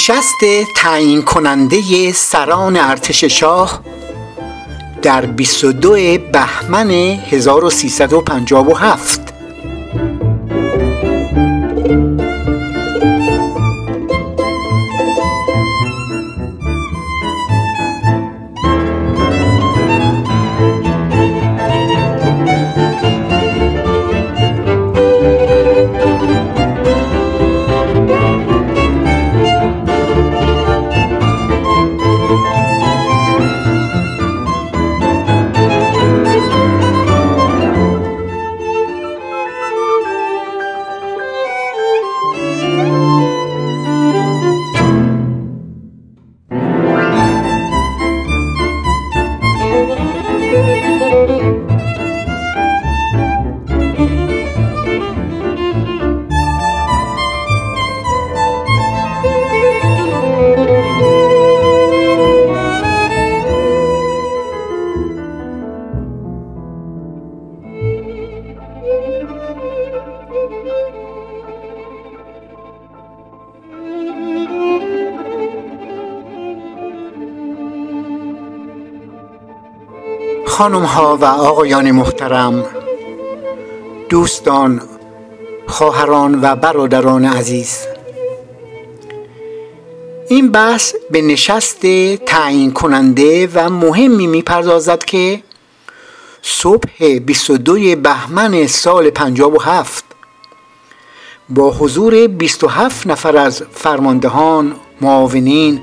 [0.00, 0.44] نشست
[0.76, 3.80] تعیین کننده سران ارتش شاه
[5.02, 5.92] در 22
[6.32, 9.29] بهمن 1357
[80.60, 82.64] خانم ها و آقایان محترم
[84.08, 84.82] دوستان
[85.66, 87.78] خواهران و برادران عزیز.
[90.28, 91.80] این بحث به نشست
[92.16, 95.42] تعیین کننده و مهمی می‌پردازد که
[96.42, 100.04] صبح 22 بهمن سال 57
[101.48, 105.80] با حضور 27 نفر از فرماندهان، معاونین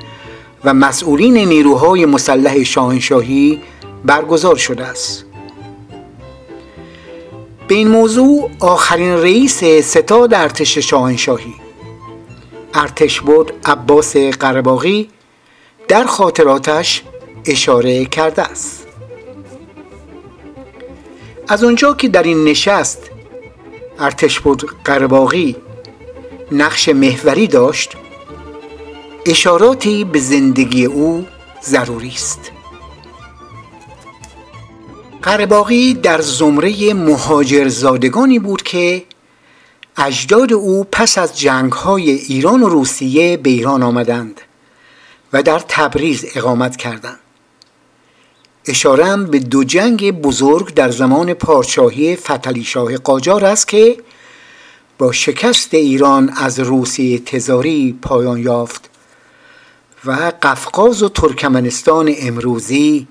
[0.64, 3.62] و مسئولین نیروهای مسلح شاهنشاهی
[4.06, 5.26] برگزار شده است.
[7.68, 11.56] به این موضوع آخرین رئیس ستاد ارتش شاهنشاهی
[12.74, 15.10] ارتش بود عباس قرباغی
[15.88, 17.04] در خاطراتش
[17.46, 18.88] اشاره کرده است.
[21.48, 23.10] از آنجا که در این نشست
[24.00, 25.56] ارتش بود قرباغی
[26.52, 27.98] نقش محوری داشت
[29.26, 31.26] اشاراتی به زندگی او
[31.64, 32.52] ضروری است.
[35.28, 39.04] قرباقی در زمره مهاجرزادگانی بود که
[39.98, 44.42] اجداد او پس از جنگهای ایران و روسیه به ایران آمدند
[45.34, 47.20] و در تبریز اقامت کردند.
[48.66, 53.98] اشاره به دو جنگ بزرگ در زمان پادشاهی فتلی شاه قاجار است که
[54.98, 58.90] با شکست ایران از روسیه تزاری پایان یافت
[60.06, 63.08] و قفقاز و ترکمنستان امروزی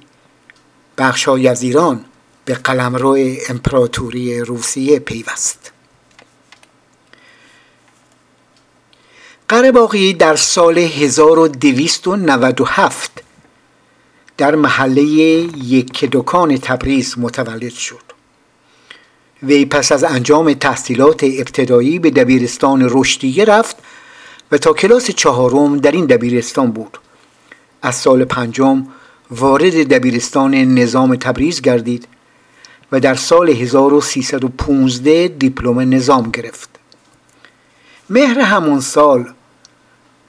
[0.98, 2.04] بخشای از ایران
[2.44, 3.18] به قلمرو
[3.48, 5.72] امپراتوری روسیه پیوست.
[9.48, 13.22] قرباقی در سال 1297
[14.36, 18.02] در محله یک دکان تبریز متولد شد.
[19.42, 23.76] وی پس از انجام تحصیلات ابتدایی به دبیرستان رشدیه رفت
[24.52, 26.98] و تا کلاس چهارم در این دبیرستان بود.
[27.82, 28.86] از سال پنجم
[29.30, 32.08] وارد دبیرستان نظام تبریز گردید
[32.92, 36.70] و در سال 1315 دیپلم نظام گرفت.
[38.10, 39.32] مهر همان سال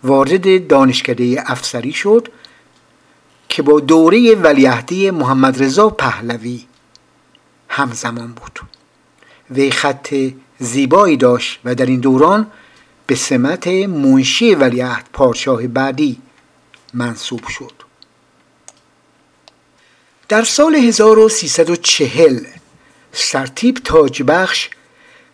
[0.03, 2.27] وارد دانشکده افسری شد
[3.49, 6.65] که با دوره ولیعهدی محمد رضا پهلوی
[7.69, 8.59] همزمان بود.
[9.51, 10.15] وی خط
[10.59, 12.47] زیبایی داشت و در این دوران
[13.07, 16.21] به سمت منشی ولیعهد پادشاه بعدی
[16.93, 17.76] منصوب شد.
[20.29, 22.45] در سال 1340
[23.11, 24.69] سرتیب تاجبخش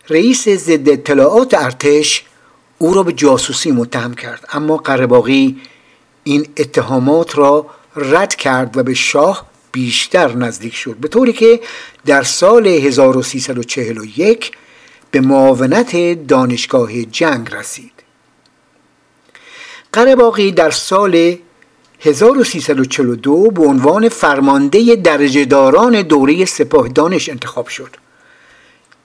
[0.08, 2.24] رئیس ضد اطلاعات ارتش
[2.78, 4.48] او را به جاسوسی متهم کرد.
[4.52, 5.60] اما قرباقی
[6.24, 10.96] این اتهامات را رد کرد و به شاه بیشتر نزدیک شد.
[10.96, 11.60] به طوری که
[12.06, 14.52] در سال 1341
[15.10, 17.92] به معاونت دانشگاه جنگ رسید.
[19.92, 21.36] قرباقی در سال
[22.04, 27.96] 1342 به عنوان فرمانده درجه داران دوره سپاه دانش انتخاب شد.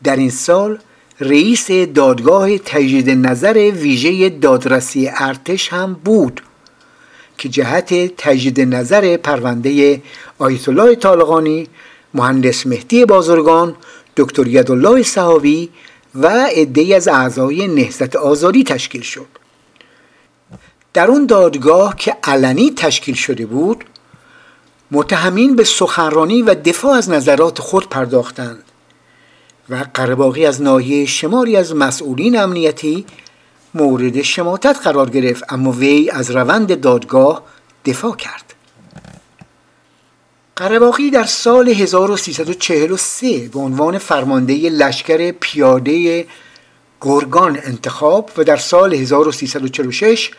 [0.03, 0.77] در این سال
[1.19, 6.41] رئیس دادگاه تجدید نظر ویژه دادرسی ارتش هم بود
[7.37, 10.01] که جهت تجدید نظر پرونده
[10.39, 11.67] آیت الله طالقانی
[12.13, 13.75] مهندس مهدی بازرگان
[14.17, 15.69] دکتر یدالله صحابی
[16.15, 19.38] و عده از اعضای نهضت آزادی تشکیل شد.
[20.99, 23.83] در اون دادگاه که علنی تشکیل شده بود
[24.91, 28.63] متهمین به سخنرانی و دفاع از نظرات خود پرداختند
[29.69, 33.05] و قرباقی از ناحیه شماری از مسئولین امنیتی
[33.73, 37.43] مورد شماتت قرار گرفت اما وی از روند دادگاه
[37.85, 38.53] دفاع کرد.
[40.55, 46.25] قرباقی در سال 1343 به عنوان فرمانده لشکر پیاده
[47.01, 50.31] گرگان انتخاب و در سال 1346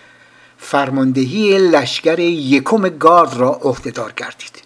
[0.63, 4.63] فرماندهی لشکر یکم گارد را عهدهدار گردید.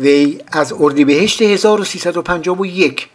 [0.00, 3.08] وی از اردیبهشت 1351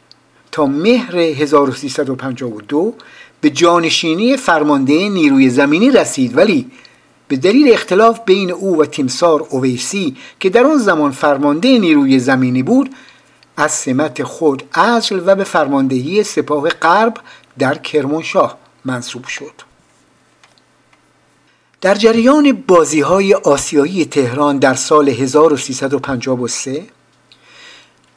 [0.51, 2.94] تا مهر 1352
[3.42, 6.72] به جانشینی فرمانده نیروی زمینی رسید ولی
[7.28, 12.63] به دلیل اختلاف بین او و تیمسار اویسی که در آن زمان فرمانده نیروی زمینی
[12.63, 12.95] بود
[13.57, 17.13] از سمت خود ازل و به فرماندهی سپاه غرب
[17.60, 19.66] در کرمانشاه منصوب شد.
[21.81, 26.85] در جریان بازی های آسیایی تهران در سال 1353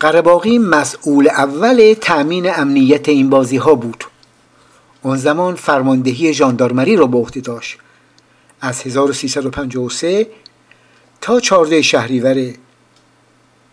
[0.00, 4.04] قرباقی مسئول اول تأمین امنیت این بازی ها بود.
[5.02, 7.78] آن زمان فرماندهی ژاندارمری را به عهده داشت.
[8.60, 10.26] از 1353
[11.20, 12.54] تا 14 شهریور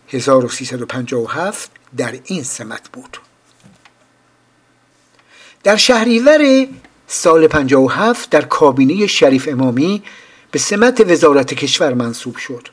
[0.08, 3.18] 1357 در این سمت بود.
[5.64, 6.66] در شهریور
[7.10, 10.02] سال 57 در کابینه شریف امامی
[10.50, 12.68] به سمت وزارت کشور منصوب شد.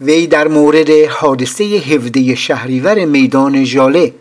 [0.00, 4.14] وی در مورد حادثه 17 شهریور میدان ژاله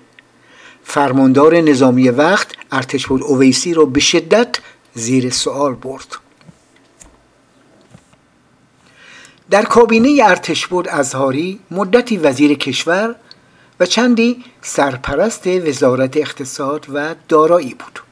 [0.83, 4.57] فرماندار نظامی وقت ارتشپور اویسی را به شدت
[4.94, 6.15] زیر سوال برد.
[9.50, 13.15] در کابینه ارتشپور ازهاری مدتی وزیر کشور
[13.79, 18.11] و چندی سرپرست وزارت اقتصاد و دارایی بود.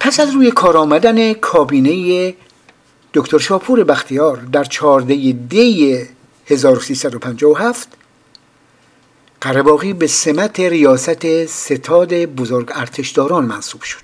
[0.00, 2.34] پس از روی کار آمدن کابینه
[3.14, 5.98] دکتر شاپور بختیار در چارده دی
[6.46, 7.88] 1357
[9.40, 14.02] قرباقی به سمت ریاست ستاد بزرگ ارتشداران منصوب شد.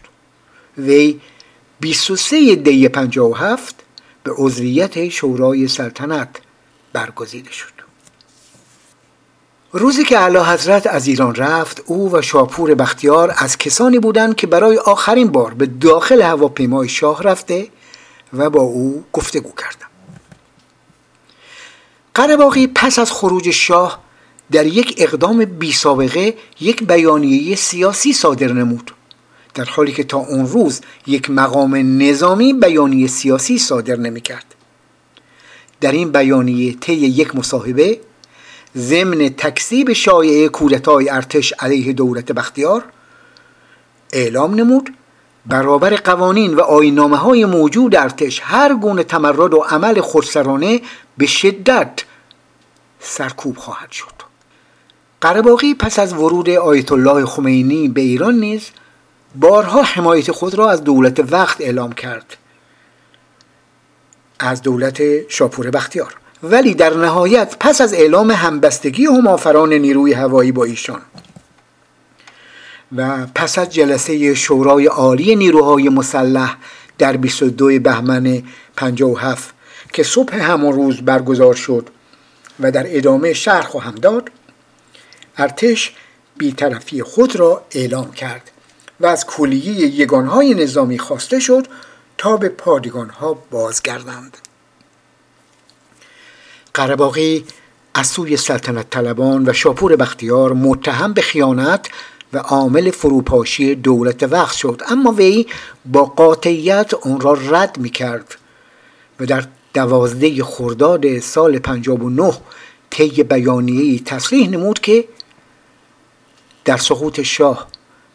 [0.79, 1.21] وی
[1.81, 3.75] 23 دی 57
[4.23, 6.41] به عضویت شورای سلطنت
[6.93, 7.74] برگزیده شد.
[9.77, 14.47] روزی که اعلی حضرت از ایران رفت او و شاپور بختیار از کسانی بودند که
[14.47, 17.69] برای آخرین بار به داخل هواپیمای شاه رفته
[18.33, 19.87] و با او گفتگو کردم
[22.15, 23.99] قرباقی پس از خروج شاه
[24.53, 28.91] در یک اقدام بی سابقه یک بیانیه سیاسی صادر نمود
[29.55, 34.55] در حالی که تا اون روز یک مقام نظامی بیانیه سیاسی صادر نمی کرد.
[35.81, 38.01] در این بیانیه طی یک مصاحبه
[38.77, 42.85] ضمن تکذیب شایعه کودتای ارتش علیه دولت بختیار
[44.13, 44.95] اعلام نمود
[45.47, 50.81] برابر قوانین و آینامه های موجود ارتش هر گونه تمرد و عمل خودسرانه
[51.19, 52.05] به شدت
[53.01, 54.35] سرکوب خواهد شد.
[55.21, 58.71] قرباقی پس از ورود آیت الله خمینی به ایران نیز
[59.35, 62.37] بارها حمایت خود را از دولت وقت اعلام کرد.
[64.39, 66.15] از دولت شاپور بختیار.
[66.51, 71.01] ولی در نهایت پس از اعلام همبستگی همافران نیروی هوایی با ایشان
[72.97, 76.57] و پس از جلسه شورای عالی نیروهای مسلح
[76.99, 78.43] در 22 بهمن
[78.77, 79.55] 57
[79.93, 81.89] که صبح همان روز برگزار شد
[82.61, 84.31] و در ادامه شهر خواهم داد
[85.39, 85.93] ارتش
[86.37, 88.51] بیطرفی خود را اعلام کرد
[89.01, 91.67] و از کلیه یگانهای نظامی خواسته شد
[92.19, 94.37] تا به پادگانها بازگردند.
[96.75, 97.45] قرباقی
[97.95, 101.89] از سوی سلطنت طلبان و شاپور بختیار متهم به خیانت
[102.33, 104.83] و عامل فروپاشی دولت وقت شد.
[104.89, 105.47] اما وی
[105.87, 108.35] با قاطعیت آن را رد می کرد
[109.21, 112.33] و در دوازده خرداد سال 59
[112.91, 115.05] طی بیانیه‌ای تصریح نمود که
[116.65, 117.67] در سقوط شاه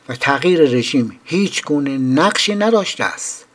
[0.09, 3.45] و تغییر رژیم هیچ گونه نقشی نداشته است.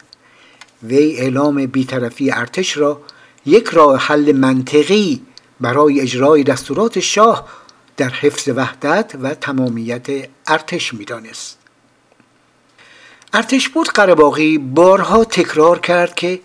[0.82, 3.00] وی اعلام بیطرفی ارتش را
[3.46, 5.22] یک راه حل منطقی
[5.60, 7.48] برای اجرای دستورات شاه
[7.96, 10.06] در حفظ وحدت و تمامیت
[10.46, 11.58] ارتش می‌دانست.
[13.32, 16.40] ارتش بود قرباقی بارها تکرار کرد که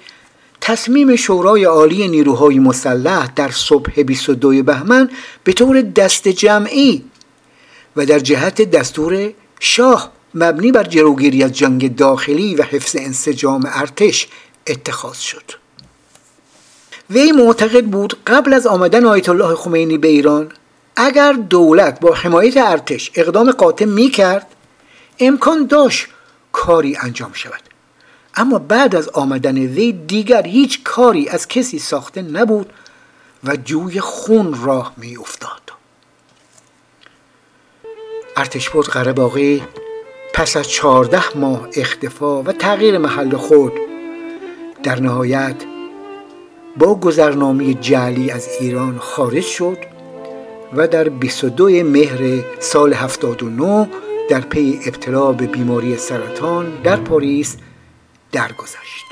[0.61, 5.09] تصمیم شورای عالی نیروهای مسلح در صبح 22 بهمن
[5.43, 7.03] به طور دست جمعی
[7.95, 14.27] و در جهت دستور شاه مبنی بر جلوگیری از جنگ داخلی و حفظ انسجام ارتش
[14.67, 15.51] اتخاذ شد.
[17.09, 20.51] وی معتقد بود قبل از آمدن آیت الله خمینی به ایران
[20.95, 24.47] اگر دولت با حمایت ارتش اقدام قاطع می کرد
[25.19, 26.07] امکان داشت
[26.51, 27.61] کاری انجام شود.
[28.35, 32.73] اما بعد از آمدن وی دیگر هیچ کاری از کسی ساخته نبود
[33.43, 35.61] و جوی خون راه می افتاد
[38.37, 39.63] ارتشبرد قرباقی
[40.33, 43.73] پس از چهارده ماه اختفا و تغییر محل خود
[44.83, 45.55] در نهایت
[46.79, 49.77] با گذرنامه جعلی از ایران خارج شد
[50.73, 53.89] و در 22 مهر سال 79
[54.29, 57.57] در پی ابتلا به بیماری سرطان در پاریس
[58.31, 59.05] درگذشت.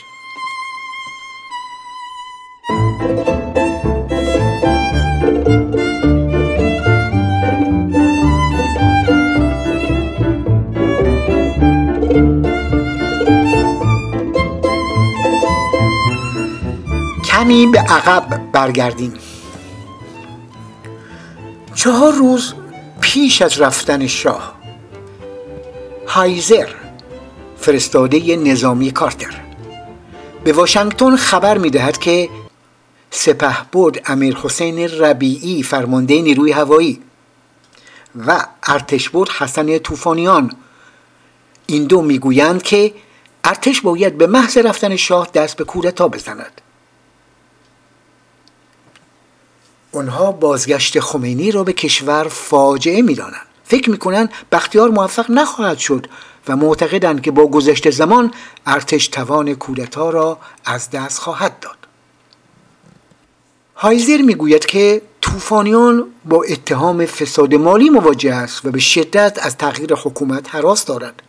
[17.48, 19.14] کمی به عقب برگردیم.
[21.76, 22.54] چهار روز
[23.02, 24.56] پیش از رفتن شاه
[26.08, 26.70] هایزر
[27.58, 29.42] فرستاده نظامی کارتر.
[30.44, 32.30] به واشنگتن خبر می دهد که
[33.12, 37.02] سپه بود امیر حسین ربیعی فرمانده نیروی هوایی
[38.28, 40.52] و ارتش بود حسن توفانیان
[41.68, 42.94] این دو می‌گویند که
[43.44, 46.62] ارتش باید به محض رفتن شاه دست به کودتا بزند.
[49.98, 53.48] اونها بازگشت خمینی را به کشور فاجعه می‌دانند.
[53.64, 56.08] فکر می‌کنند بختیار موفق نخواهد شد
[56.48, 58.32] و معتقدند که با گذشت زمان
[58.66, 61.78] ارتش توان کودتا را از دست خواهد داد.
[63.76, 69.94] هایزر می‌گوید که طوفانیان با اتهام فساد مالی مواجه است و به شدت از تغییر
[69.94, 71.22] حکومت حراس دارد.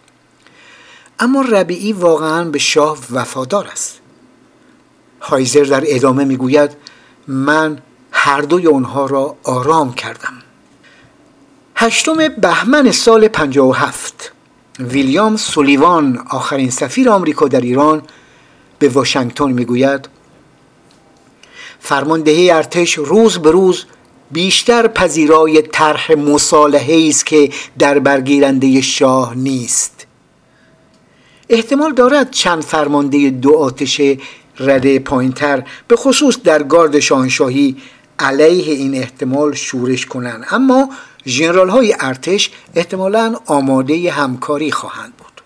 [1.18, 4.00] اما ربیعی واقعا به شاه وفادار است.
[5.20, 6.70] هایزر در ادامه می‌گوید
[7.28, 7.78] من
[8.28, 10.32] هر دوی آنها را آرام کردم.
[11.76, 14.32] هشتم بهمن سال 57
[14.80, 18.02] ویلیام سولیوان آخرین سفیر آمریکا در ایران
[18.78, 20.08] به واشنگتن می‌گوید
[21.80, 23.84] فرماندهی ارتش روز به روز
[24.30, 30.06] بیشتر پذیرای طرح مصالحه است که در برگیرنده شاه نیست.
[31.48, 34.00] احتمال دارد چند فرمانده دو آتش
[34.60, 37.76] رده پایینتر به خصوص در گارد شاهنشاهی
[38.18, 40.46] علیه این احتمال شورش کنند.
[40.50, 40.90] اما
[41.26, 45.42] ژنرال های ارتش احتمالا آماده همکاری خواهند بود.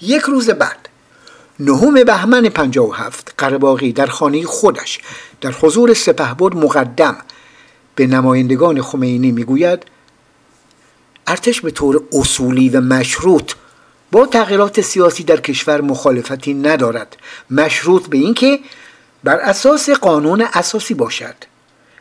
[0.00, 0.88] یک روز بعد
[1.60, 4.98] نهم بهمن 57 قرباقی در خانه خودش
[5.40, 7.16] در حضور سپهبد مقدم
[7.94, 9.82] به نمایندگان خمینی می‌گوید
[11.26, 13.52] ارتش به طور اصولی و مشروط
[14.12, 17.16] با تغییرات سیاسی در کشور مخالفتی ندارد.
[17.50, 18.60] مشروط به اینکه
[19.24, 21.34] بر اساس قانون اساسی باشد.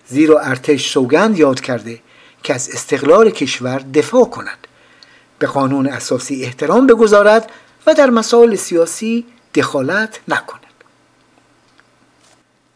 [0.08, 2.00] زیرا ارتش سوگند یاد کرده
[2.44, 4.68] که از استقلال کشور دفاع کند.
[5.40, 7.52] به قانون اساسی احترام بگذارد
[7.88, 10.60] و در مسائل سیاسی دخالت نکند.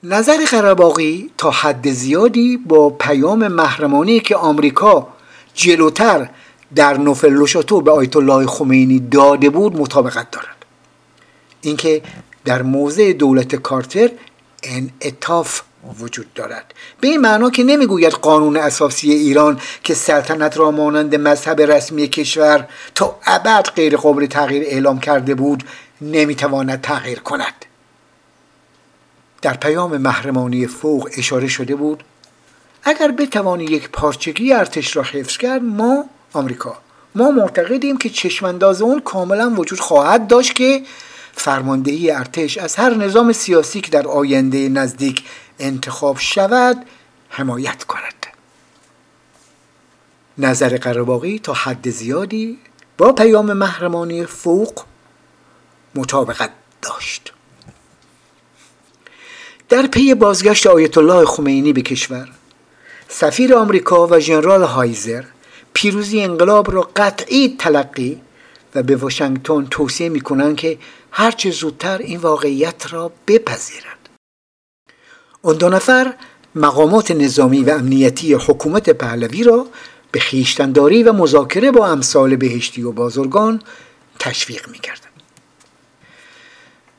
[0.03, 5.07] نظر قرباقی تا حد زیادی با پیام محرمانی که آمریکا
[5.53, 6.29] جلوتر
[6.75, 7.45] در نوفل
[7.83, 10.65] به آیت الله خمینی داده بود مطابقت دارد.
[11.62, 12.01] اینکه
[12.45, 14.09] در موضع دولت کارتر
[14.63, 15.62] انعطاف
[16.00, 16.74] وجود دارد.
[17.01, 22.67] به این معنا که نمی‌گوید قانون اساسی ایران که سلطنت را مانند مذهب رسمی کشور
[22.96, 25.63] تا ابد غیر قابل تغییر اعلام کرده بود
[26.01, 27.65] نمی‌تواند تغییر کند.
[29.41, 32.03] در پیام محرمانی فوق اشاره شده بود
[32.84, 36.77] اگر بتوانی یک پارچگی ارتش را حفظ کرد ما آمریکا
[37.15, 40.82] ما معتقدیم که چشمانداز اون کاملا وجود خواهد داشت که
[41.33, 45.23] فرماندهی ارتش از هر نظام سیاسی که در آینده نزدیک
[45.59, 46.85] انتخاب شود
[47.29, 48.27] حمایت کند.
[50.37, 52.57] نظر قرباقی تا حد زیادی
[52.97, 54.83] با پیام محرمانی فوق
[55.95, 56.49] مطابقت
[56.81, 57.33] داشت.
[59.69, 62.29] در پی بازگشت آیت الله خمینی به کشور
[63.07, 65.23] سفیر آمریکا و ژنرال هایزر
[65.73, 68.21] پیروزی انقلاب را قطعی تلقی
[68.75, 70.77] و به واشنگتن توصیه می کنند که
[71.15, 74.10] هرچه زودتر این واقعیت را بپذیرد
[75.41, 76.13] اون دو نفر
[76.55, 79.67] مقامات نظامی و امنیتی حکومت پهلوی را
[80.12, 83.62] به خیشتنداری و مذاکره با امثال بهشتی و بازرگان
[84.20, 85.10] تشویق می کردن.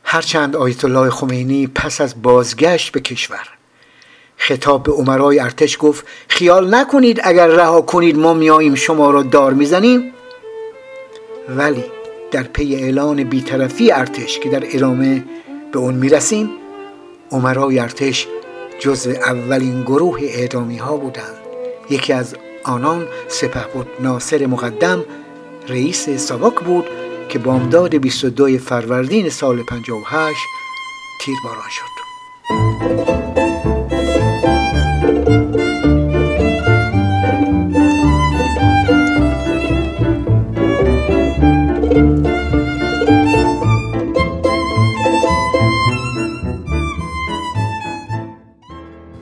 [0.04, 3.49] هرچند آیت الله خمینی پس از بازگشت به کشور
[4.37, 9.52] خطاب به عمرای ارتش گفت خیال نکنید اگر رها کنید ما میاییم شما را دار
[9.52, 10.12] می‌زنیم
[11.49, 11.85] ولی
[12.34, 15.24] در پی اعلان بیطرفی ارتش که در ادامه
[15.72, 16.50] به اون می‌رسیم
[17.30, 18.26] عمرای ارتش
[18.78, 21.36] جزو اولین گروه اعدامی ها بودند.
[21.90, 25.04] یکی از آنان سپه بود ناصر مقدم
[25.68, 26.84] رئیس ساواک بود
[27.28, 30.38] که بامداد 22 فروردین سال 58
[31.20, 33.24] تیرباران شد.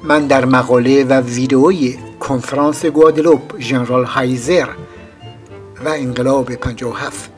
[0.04, 4.68] من در مقاله و ویدئوی کنفرانس گوادلوپ ژنرال هایزر
[5.84, 7.30] و انقلاب 57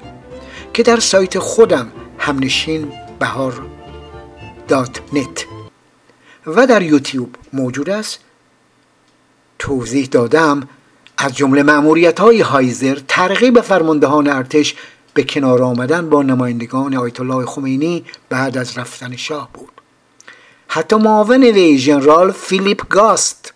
[0.75, 3.67] که در سایت خودم همنشین بهار
[4.69, 5.47] dot net
[6.47, 8.21] و در یوتیوب موجود است.
[9.59, 10.69] توضیح دادم
[11.19, 14.75] از جمله ماموریت های هایزر ترغیب فرماندهان ارتش
[15.15, 19.74] به کنار آمدن با نمایندگان آیت الله خمینی بعد از رفتن شاه بود.
[20.69, 23.55] حتی معاون وی ژنرال فیلیپ گاست.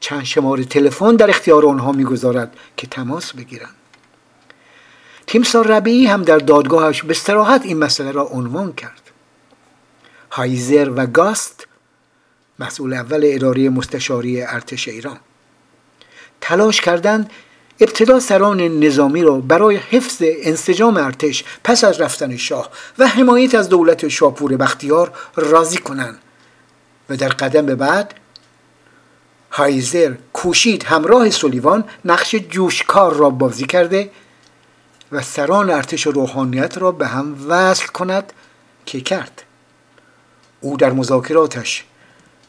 [0.00, 3.74] چند شماره تلفن در اختیار آنها می‌گذارد که تماس بگیرند.
[5.26, 9.10] تیمسار ربیعی هم در دادگاهش به استراحت این مسئله را عنوان کرد.
[10.30, 11.66] هایزر و گاست
[12.58, 15.18] مسئول اول اداره مستشاری ارتش ایران.
[16.40, 17.30] تلاش کردند
[17.80, 23.68] ابتدا سران نظامی را برای حفظ انسجام ارتش پس از رفتن شاه و حمایت از
[23.68, 26.18] دولت شاپور بختیار راضی کنند.
[27.08, 28.14] و در قدم به بعد
[29.50, 34.10] هایزر کوشید همراه سولیوان نقش جوشکار را بازی کرده
[35.12, 38.32] و سران ارتش روحانیت را به هم وصل کند
[38.86, 39.42] که کرد.
[40.60, 41.84] او در مذاکراتش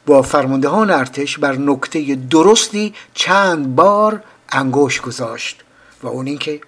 [0.06, 5.64] با فرماندهان ارتش بر نکته درستی چند بار انگوش گذاشت
[6.04, 6.62] و اون اینکه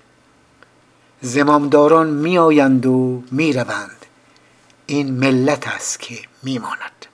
[1.21, 4.05] زمامداران میآیند و می‌روند.
[4.85, 7.05] این ملت است که میماند.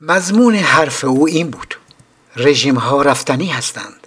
[0.00, 1.74] مضمون حرف او این بود.
[2.36, 4.06] رژیم ها رفتنی هستند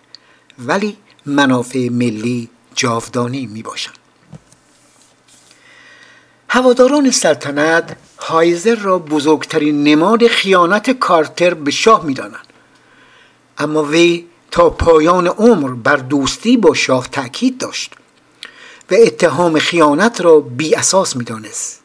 [0.60, 3.98] ولی منافع ملی جاودانی می باشند
[6.50, 12.48] هواداران سلطنت هایزر را بزرگترین نماد خیانت کارتر به شاه می دانند.
[13.58, 17.94] اما وی تا پایان عمر بر دوستی با شاه تاکید داشت
[18.92, 21.80] و اتهام خیانت را بی اساس می دانست.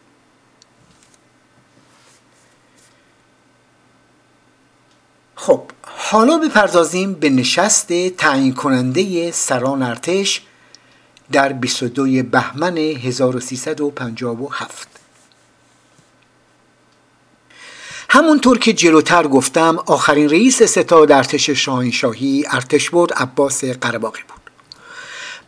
[5.34, 10.42] خب حالا بپردازیم به نشست تعیین کننده سران ارتش
[11.32, 14.93] در 22 بهمن 1357
[18.14, 24.40] همونطور که جلوتر گفتم آخرین رئیس ستاد ارتش شاهنشاهی ارتش بود عباس قرباقی بود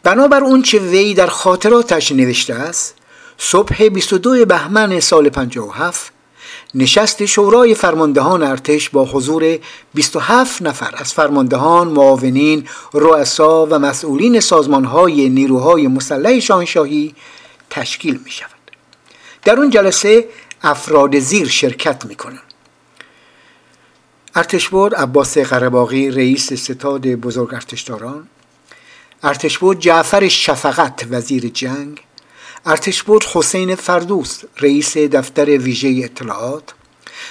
[0.02, 2.94] بنابر اون چه وی در خاطراتش نوشته است
[3.38, 6.12] صبح 22 بهمن سال 57
[6.74, 9.58] نشست شورای فرماندهان ارتش با حضور
[9.94, 17.14] 27 نفر از فرماندهان، معاونین، رؤسا و مسئولین سازمانهای نیروهای مسلح شاهنشاهی
[17.70, 18.50] تشکیل می شود.
[19.44, 20.28] در اون جلسه
[20.62, 22.45] افراد زیر شرکت می کنند.
[24.36, 28.28] ارتشبرد عباس قرباقی رئیس ستاد بزرگ ارتشداران.
[29.22, 32.00] ارتشبرد جعفر شفقت وزیر جنگ.
[32.66, 36.74] ارتشبرد حسین فردوس رئیس دفتر ویژه اطلاعات.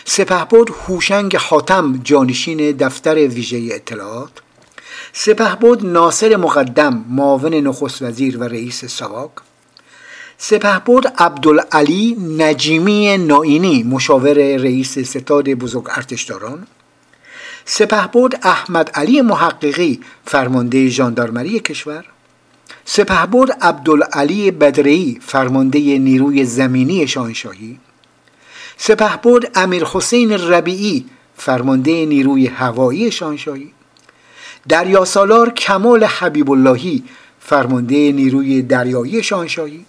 [0.06, 4.42] سپهبد هوشنگ حاتم جانشین دفتر ویژه اطلاعات.
[5.14, 9.32] سپهبد ناصر مقدم معاون نخست وزیر و رئیس سواک.
[10.38, 16.68] سپهبد عبدالعلی نجیمی نائینی مشاور رئیس ستاد بزرگ ارتشداران.
[17.66, 22.06] سپهبد احمد علی محققی فرمانده ژاندارمری کشور.
[22.86, 27.80] سپهبد عبدالعلی بدری فرمانده نیروی زمینی شاهنشاهی.
[29.56, 31.06] امیر حسین ربیعی
[31.38, 33.72] فرمانده نیروی هوایی شاهنشاهی.
[34.70, 37.04] دریا سالار کمال حبیب اللهی
[37.40, 39.86] فرمانده نیروی دریایی شاهنشاهی.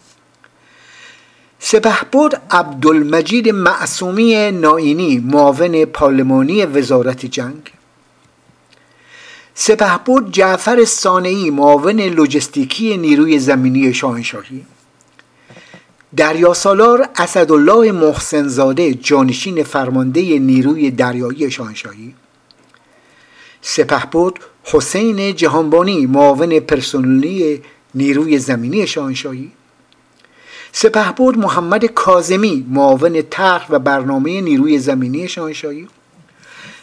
[1.68, 7.72] سپهبد عبدالمجید معصومی نائینی معاون پارلمانی وزارت جنگ.
[9.54, 14.66] سپهبد جعفر سانعی معاون لوجستیکی نیروی زمینی شاهنشاهی.
[16.16, 22.14] دریا سالار اسدالله محسنزاده جانشین فرمانده نیروی دریایی شاهنشاهی.
[23.62, 24.32] سپهبد
[24.64, 27.62] حسین جهانبانی معاون پرسنلی
[27.94, 29.52] نیروی زمینی شاهنشاهی.
[30.72, 35.88] سپهبد محمد کازمی معاون طرح و برنامه نیروی زمینی شاهنشاهی.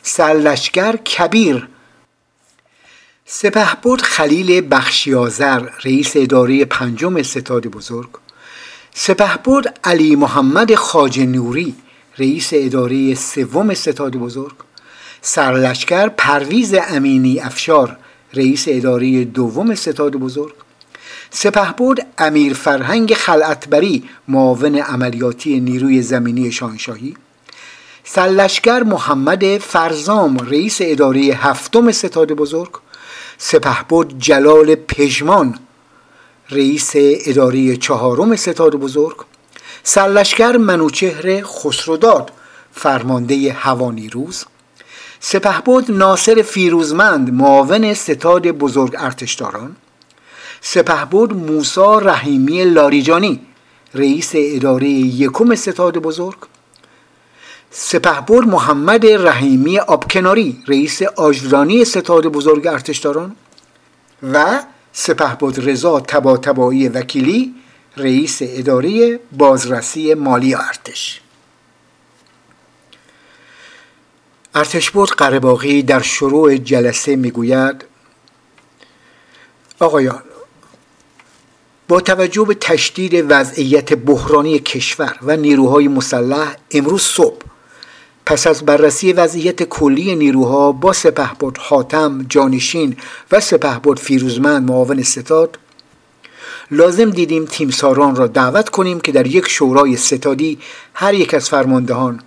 [0.04, 1.68] سرلشکر کبیر.
[3.26, 8.10] سپهبد خلیل بخشیازر رئیس اداره پنجم ستاد بزرگ.
[8.94, 11.76] سپهبد علی محمد خاج نوری
[12.18, 14.56] رئیس اداره سوم ستاد بزرگ.
[15.22, 17.98] سرلشکر پرویز امینی افشار
[18.34, 20.63] رئیس اداره دوم ستاد بزرگ.
[21.36, 27.18] سپهبد امیر فرهنگ خلعتبری معاون عملیاتی نیروی زمینی شاهنشاهی.
[28.04, 32.72] سرلشکر محمد فرزام رئیس اداره هفتم ستاد بزرگ.
[33.38, 35.60] سپهبد جلال پژمان
[36.50, 39.18] رئیس اداره چهارم ستاد بزرگ.
[39.84, 42.32] سرلشکر منوچهر خسروداد
[42.72, 44.46] فرمانده هوانیروز
[45.20, 49.76] سپهبد ناصر فیروزمند معاون ستاد بزرگ ارتشداران.
[50.66, 53.40] سپهبد موسا رحیمی لاریجانی
[53.94, 56.38] رئیس اداره یکم ستاد بزرگ.
[57.72, 63.36] سپهبد محمد رحیمی آبکناری رئیس آجرانی ستاد بزرگ ارتشداران.
[64.34, 67.54] و سپهبد رضا تبا تبایی وکیلی
[67.98, 71.22] رئیس اداره بازرسی مالی ارتش.
[74.56, 77.86] ارتشبرد قرباقی در شروع جلسه می‌گوید
[79.80, 80.24] آقایان
[81.88, 87.42] با توجه به تشدید وضعیت بحرانی کشور و نیروهای مسلح امروز صبح
[88.26, 92.98] پس از بررسی وضعیت کلی نیروها با سپهبد حاتم جانشین
[93.32, 95.60] و سپهبد فیروزمند معاون ستاد
[96.72, 100.60] لازم دیدیم تیمساران را دعوت کنیم که در یک شورای ستادی
[100.94, 102.22] هر یک از فرماندهان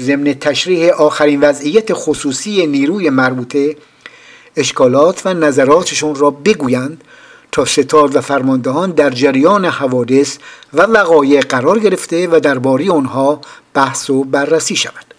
[0.00, 3.76] ضمن تشریح آخرین وضعیت خصوصی نیروی مربوطه
[4.56, 7.04] اشکالات و نظراتشون را بگویند
[7.52, 10.38] تا ستاد و فرماندهان در جریان حوادث
[10.72, 13.40] و وقایع قرار گرفته و درباره آنها
[13.74, 15.14] بحث و بررسی شود.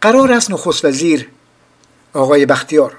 [0.00, 1.28] قرار است نخست وزیر
[2.12, 2.92] آقای بختیار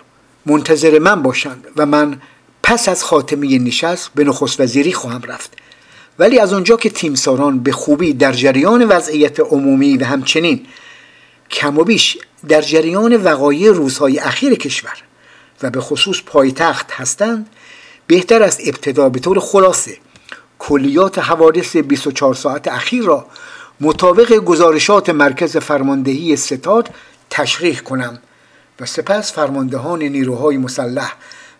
[0.46, 2.22] منتظر من باشند و من
[2.64, 5.54] پس از خاتمه نشست به نخست وزیری خواهم رفت.
[6.20, 10.66] ولی از آنجا که تیمساران به خوبی در جریان وضعیت عمومی و همچنین
[11.52, 12.18] کم و بیش
[12.48, 14.98] در جریان وقایع روزهای اخیر کشور
[15.64, 17.50] و به خصوص پایتخت هستند
[18.08, 19.98] بهتر است ابتدا به طور خلاصه
[20.60, 23.26] کلیات حوادث 24 ساعت اخیر را
[23.82, 26.90] مطابق گزارشات مرکز فرماندهی ستاد
[27.30, 28.20] تشریح کنم
[28.80, 31.14] و سپس فرماندهان نیروهای مسلح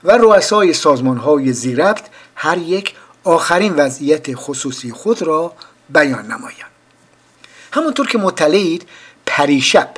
[0.04, 2.06] و رؤسای سازمانهای زیربط
[2.36, 5.54] هر یک آخرین وضعیت خصوصی خود را
[5.90, 6.72] بیان نمایند.
[7.72, 8.88] همانطور که مطلعید
[9.26, 9.90] پریشب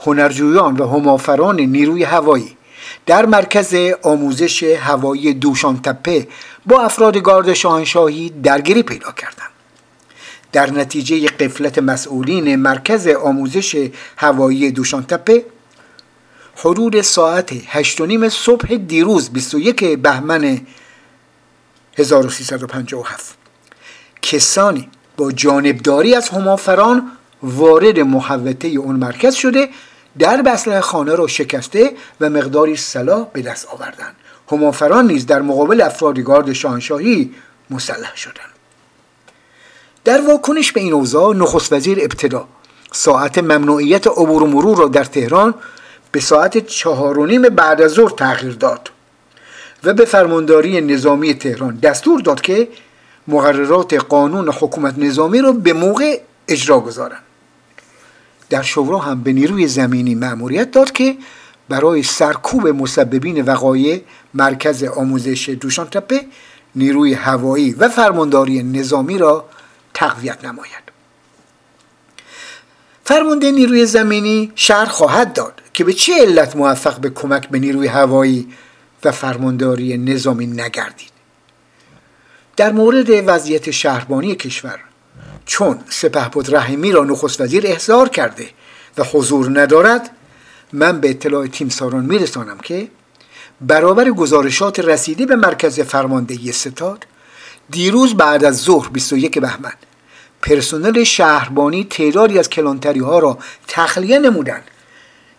[0.00, 2.55] هنرجویان و همافران نیروی هوایی
[3.06, 6.28] در مرکز آموزش هوایی دوشان تپه
[6.66, 9.50] با افراد گارد شاهنشاهی درگیری پیدا کردند.
[10.52, 15.44] در نتیجه قفلت مسئولین مرکز آموزش هوایی دوشانتپه
[16.56, 20.60] حدود ساعت هشت نیم صبح دیروز 21 بهمن
[21.98, 23.36] 1357
[24.22, 29.68] کسانی با جانبداری از همافران وارد محوطه اون مرکز شده
[30.18, 34.16] در بسله خانه را شکسته و مقداری سلاح به دست آوردند.
[34.52, 37.34] همافران نیز در مقابل افراد گارد شاهنشاهی
[37.70, 38.56] مسلح شدند.
[40.04, 42.48] در واکنش به این اوضاع نخست وزیر ابتدا
[42.92, 45.54] ساعت ممنوعیت عبور و مرور را در تهران
[46.12, 48.90] به ساعت چهار و نیم بعد از ظهر تغییر داد
[49.84, 52.68] و به فرمانداری نظامی تهران دستور داد که
[53.28, 57.22] مقررات قانون حکومت نظامی را به موقع اجرا گذارند.
[58.50, 61.16] در شورا هم به نیروی زمینی مأموریت داد که
[61.68, 64.02] برای سرکوب مسببین وقایع
[64.34, 66.26] مرکز آموزش دوشان تپه
[66.74, 69.44] نیروی هوایی و فرمانداری نظامی را
[69.94, 70.86] تقویت نماید.
[73.04, 77.86] فرمانده نیروی زمینی شهر خواهد داد که به چه علت موفق به کمک به نیروی
[77.86, 78.48] هوایی
[79.04, 81.10] و فرمانداری نظامی نگردید.
[82.56, 84.80] در مورد وضعیت شهربانی کشور
[85.46, 88.48] چون سپهبد رحیمی را نخست وزیر احضار کرده
[88.98, 90.10] و حضور ندارد
[90.72, 92.88] من به اطلاع تیمساران میرسانم که
[93.60, 97.06] برابر گزارشات رسیده به مرکز فرماندهی ستاد
[97.70, 99.72] دیروز بعد از ظهر 21 بهمن
[100.42, 104.64] پرسنل شهربانی تعدادی از کلانتری ها را تخلیه نمودند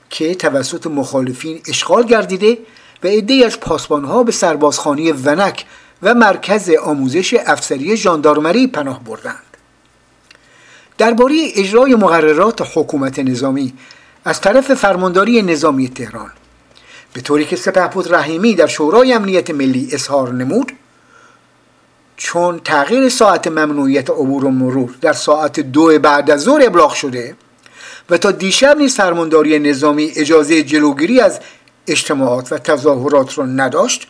[0.10, 2.58] که توسط مخالفین اشغال گردیده
[3.04, 5.66] و عدهای از پاسبان ها به سربازخانه ونک
[6.04, 9.47] و مرکز آموزش افسری ژاندارمری پناه بردند.
[10.98, 13.74] درباره اجرای مقررات حکومت نظامی
[14.26, 16.32] از طرف فرمانداری نظامی تهران.
[17.14, 20.72] به طوری که سپهبد رحیمی در شورای امنیت ملی اظهار نمود
[22.18, 27.36] چون تغییر ساعت ممنوعیت عبور و مرور در ساعت دو بعد از ظهر ابلاغ شده
[28.10, 31.40] و تا دیشب نیز فرمانداری نظامی اجازه جلوگیری از
[31.88, 34.08] اجتماعات و تظاهرات را نداشت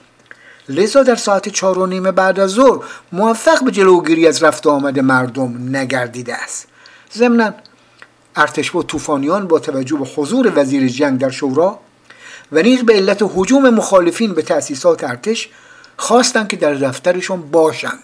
[0.69, 5.00] لذا در ساعت چهار و نیم بعد از ظهر موفق به جلوگیری از رفت آمد
[5.00, 6.67] مردم نگردیده است.
[7.13, 7.54] ضمنا
[8.36, 11.80] ارتش با طوفانیان با توجه به حضور وزیر جنگ در شورا
[12.52, 15.50] و نیز به علت حجوم مخالفین به تأسیسات ارتش
[15.98, 18.04] خواستند که در دفترشون باشند.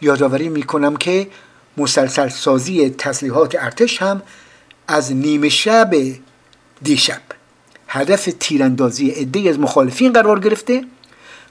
[0.00, 1.28] یادآوری می‌کنم که
[1.76, 4.22] مسلسل سازی تسلیحات ارتش هم
[4.88, 5.94] از نیمه شب
[6.82, 7.20] دیشب
[7.88, 10.84] هدف تیراندازی عده از مخالفین قرار گرفته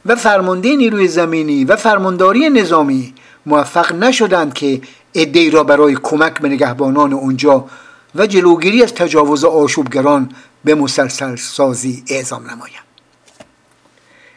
[0.05, 3.13] و فرمانده نیروی زمینی و فرمانداری نظامی
[3.45, 4.81] موفق نشدند که
[5.17, 7.65] عده را برای کمک به نگهبانان اونجا
[8.15, 10.29] و جلوگیری از تجاوز آشوبگران
[10.63, 12.87] به مسلسل سازی اعزام نمایند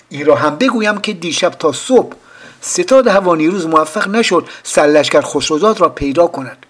[0.08, 2.16] این را هم بگویم که دیشب تا صبح
[2.60, 6.66] ستاد هوانیروز موفق نشد سرلشکر خسروزاد را پیدا کند.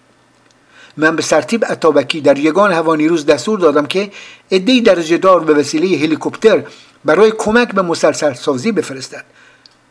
[0.96, 4.10] من به سرتیب اتابکی در یگان هوانیروز دستور دادم که
[4.52, 6.62] عدهای درجه دار به وسیله هلیکوپتر
[7.04, 9.24] برای کمک به مسلسل سازی بفرستد.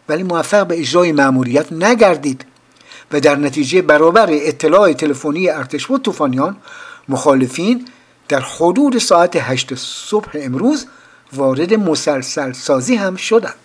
[0.10, 2.46] ولی موفق به اجرای مأموریت نگردید.
[3.12, 6.58] و در نتیجه برابر اطلاع تلفنی ارتش و طوفانیان
[7.10, 7.88] مخالفین
[8.28, 10.86] در حدود ساعت هشت صبح امروز
[11.34, 13.56] وارد مسلسل سازی هم شدند.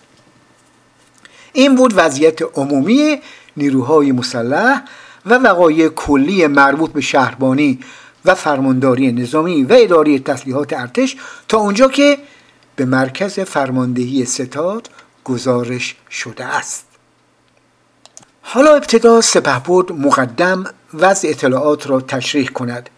[1.53, 3.21] این بود وضعیت عمومی
[3.57, 4.83] نیروهای مسلح
[5.25, 7.79] و وقایع کلی مربوط به شهربانی
[8.25, 11.15] و فرمانداری نظامی و اداره تسلیحات ارتش
[11.47, 12.17] تا اونجا که
[12.75, 14.89] به مرکز فرماندهی ستاد
[15.23, 16.84] گزارش شده است.
[18.47, 22.89] حالا ابتدا سپهبد مقدم وضع اطلاعات را تشریح کند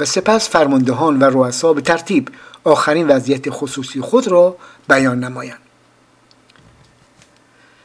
[0.00, 2.28] و سپس فرماندهان و رؤسا به ترتیب
[2.64, 4.56] آخرین وضعیت خصوصی خود را
[4.88, 5.58] بیان نمایند.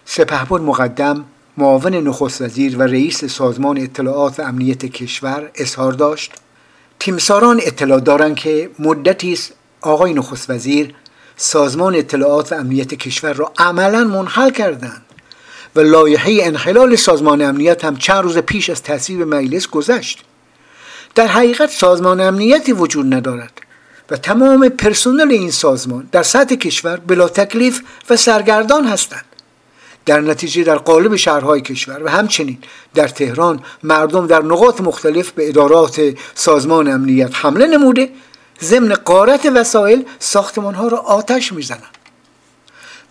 [0.05, 1.25] سپهبد مقدم
[1.57, 6.31] معاون نخست وزیر و رئیس سازمان اطلاعات و امنیت کشور اظهار داشت.
[6.99, 10.95] تیمساران اطلاع دارند که مدتی است آقای نخست وزیر
[11.37, 15.04] سازمان اطلاعات و امنیت کشور را عملا منحل کردند.
[15.75, 20.23] و لایحه انحلال سازمان امنیت هم چند روز پیش از تصویب مجلس گذشت.
[21.15, 23.61] در حقیقت سازمان امنیتی وجود ندارد
[24.09, 29.25] و تمام پرسنل این سازمان در سطح کشور بلا تکلیف و سرگردان هستند.
[30.05, 32.57] در نتیجه در قالب شهرهای کشور و همچنین
[32.93, 36.01] در تهران مردم در نقاط مختلف به ادارات
[36.35, 38.09] سازمان امنیت حمله نموده
[38.61, 41.95] ضمن قارت وسایل ساختمان را آتش می‌زنند.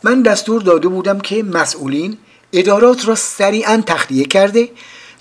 [0.02, 2.18] من دستور داده بودم که مسئولین
[2.54, 4.68] ادارات را سریعا تخلیه کرده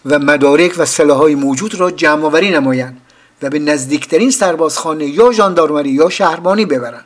[0.05, 3.01] و مدارک و سلاحهای موجود را جمع آوری نمایند
[3.41, 7.05] و به نزدیکترین سربازخانه یا ژاندارمری یا شهربانی ببرند.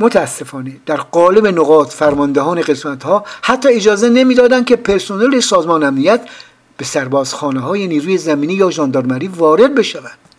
[0.00, 6.20] متاسفانه در قالب نقاط فرماندهان قسمت ها حتی اجازه نمی‌دادند که پرسنل سازمان امنیت
[6.76, 10.29] به سربازخانه های نیروی زمینی یا ژاندارمری وارد بشوند.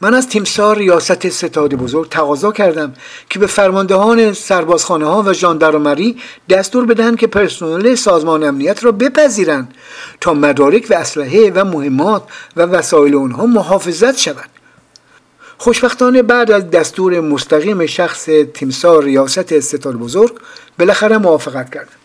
[0.00, 2.92] من از تیمسار ریاست ستاد بزرگ تقاضا کردم
[3.30, 6.16] که به فرماندهان سربازخانه ها و ژاندارمری
[6.48, 9.74] دستور بدهند که پرسنل سازمان امنیت را بپذیرند
[10.20, 12.22] تا مدارک و اسلحه و مهمات
[12.56, 14.48] و وسایل آنها محافظت شود.
[15.58, 20.32] خوشبختانه بعد از دستور مستقیم شخص تیمسار ریاست ستاد بزرگ
[20.78, 21.98] بالاخره موافقت کردند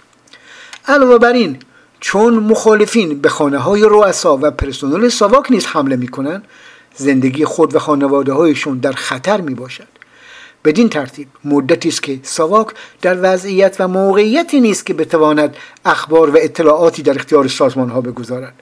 [0.88, 1.60] علاوه بر این
[2.00, 6.44] چون مخالفین به خانه های رؤسا و پرسنل ساواک نیز حمله می کنند
[7.00, 9.88] زندگی خود و خانواده هایشون در خطر می باشد
[10.66, 12.68] بدین ترتیب مدتی است که ساواک
[13.02, 18.54] در وضعیت و موقعیتی نیست که بتواند اخبار و اطلاعاتی در اختیار سازمان ها بگذارد.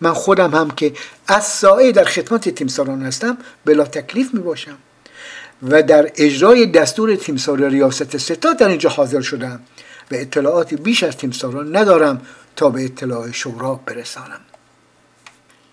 [0.00, 0.92] من خودم هم که
[1.28, 4.78] از سایه در خدمت تیمساران هستم بلا تکلیف می باشم
[5.62, 9.60] و در اجرای دستور تیمسار ریاست ستاد در اینجا حاضر شدم
[10.10, 12.20] و اطلاعاتی بیش از تیمساران ندارم
[12.56, 14.40] تا به اطلاع شورا برسانم.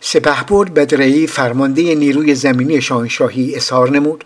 [0.02, 4.26] سپهبد بدرعی فرمانده نیروی زمینی شاهنشاهی اظهار نمود.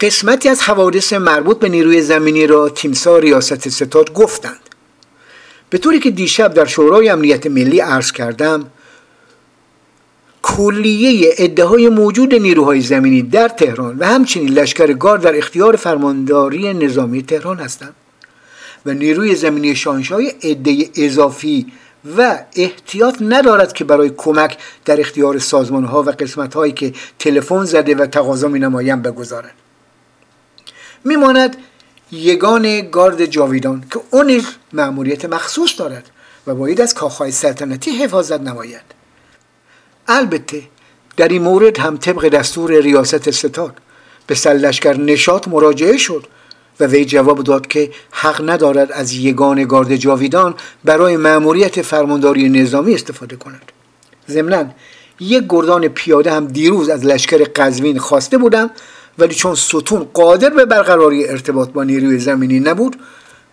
[0.00, 4.60] قسمتی از حوادث مربوط به نیروی زمینی را تیمسار ریاست ستاد گفتند.
[5.70, 8.70] به طوری که دیشب در شورای امنیت ملی عرض کردم
[10.42, 17.22] کلیه ادعای موجود نیروهای زمینی در تهران و همچنین لشکر گارد در اختیار فرمانداری نظامی
[17.22, 17.94] تهران هستند
[18.86, 21.66] و نیروی زمینی شاهنشاهی عده اضافی
[22.16, 27.64] و احتیاط ندارد که برای کمک در اختیار سازمان ها و قسمت هایی که تلفن
[27.64, 29.54] زده و تقاضا می نمایند بگذارد
[31.04, 31.56] میماند
[32.12, 36.10] یگان گارد جاویدان که اون نیز مأموریت مخصوص دارد
[36.46, 38.82] و باید از کاخهای سلطنتی حفاظت نماید.
[40.08, 40.62] البته
[41.16, 43.76] در این مورد هم طبق دستور ریاست ستاد
[44.26, 46.26] به سلشکر نشاط مراجعه شد
[46.80, 52.94] و وی جواب داد که حق ندارد از یگان گارد جاویدان برای مأموریت فرمانداری نظامی
[52.94, 53.72] استفاده کند.
[54.28, 54.64] ضمنا
[55.20, 58.70] یک گردان پیاده هم دیروز از لشکر قزوین خواسته بودم
[59.18, 62.96] ولی چون ستون قادر به برقراری ارتباط با نیروی زمینی نبود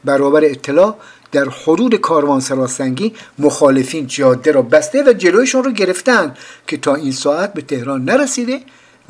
[0.05, 0.95] برابر اطلاع
[1.31, 6.33] در حدود کاروان سراسنگی مخالفین جاده را بسته و جلویشون رو گرفتن
[6.67, 8.59] که تا این ساعت به تهران نرسیده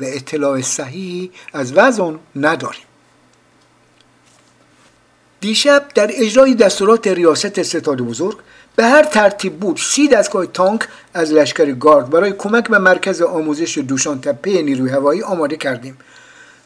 [0.00, 2.87] و اطلاع صحیحی از وضع نداریم.
[5.40, 8.38] دیشب در اجرای دستورات ریاست ستاد بزرگ
[8.76, 13.78] به هر ترتیب بود سی دستگاه تانک از لشکر گارد برای کمک به مرکز آموزش
[13.78, 15.98] دوشان تپه نیروی هوایی آماده کردیم.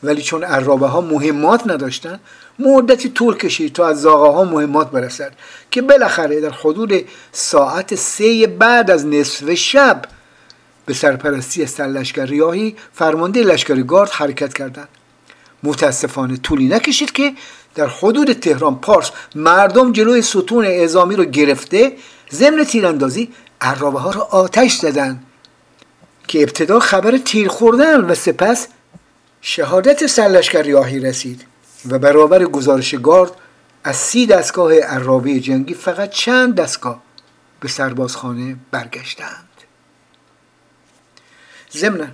[0.03, 2.21] ولی چون عرابه ها مهمات نداشتن
[2.59, 5.33] مدتی طول کشید تا از زاغه ها مهمات برسد
[5.71, 6.93] که بالاخره در حدود
[7.33, 10.03] ساعت سه بعد از نصف شب
[10.87, 14.89] به سرپرستی سرلشکر ریاهی فرمانده لشکر گارد حرکت کردند.
[15.63, 17.33] متاسفانه طولی نکشید که
[17.75, 21.97] در حدود تهران پارس مردم جلوی ستون اعزامی رو گرفته
[22.33, 25.27] ضمن تیراندازی عرابه ها را آتش زدند
[26.29, 28.69] که ابتدا خبر تیر خوردن و سپس
[29.41, 31.45] شهادت سرلشکر ریاهی رسید
[31.89, 33.33] و برابر گزارش گارد
[33.85, 37.03] از سی دستگاه عرابه جنگی فقط چند دستگاه
[37.61, 39.49] به سربازخانه برگشتند.
[41.73, 42.07] ضمنا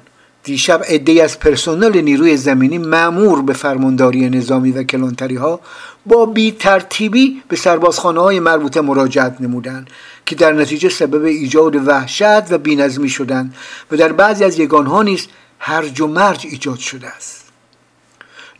[0.48, 5.60] دیشب عده از پرسنل نیروی زمینی معمور به فرمانداری نظامی و کلانتری ها
[6.06, 9.90] با بی ترتیبی به سربازخانه های مربوطه مراجعت نمودند
[10.26, 13.54] که در نتیجه سبب ایجاد وحشت و بینظمی شدند
[13.90, 15.26] و در بعضی از یگانها نیز
[15.58, 17.44] هرج و مرج ایجاد شده است.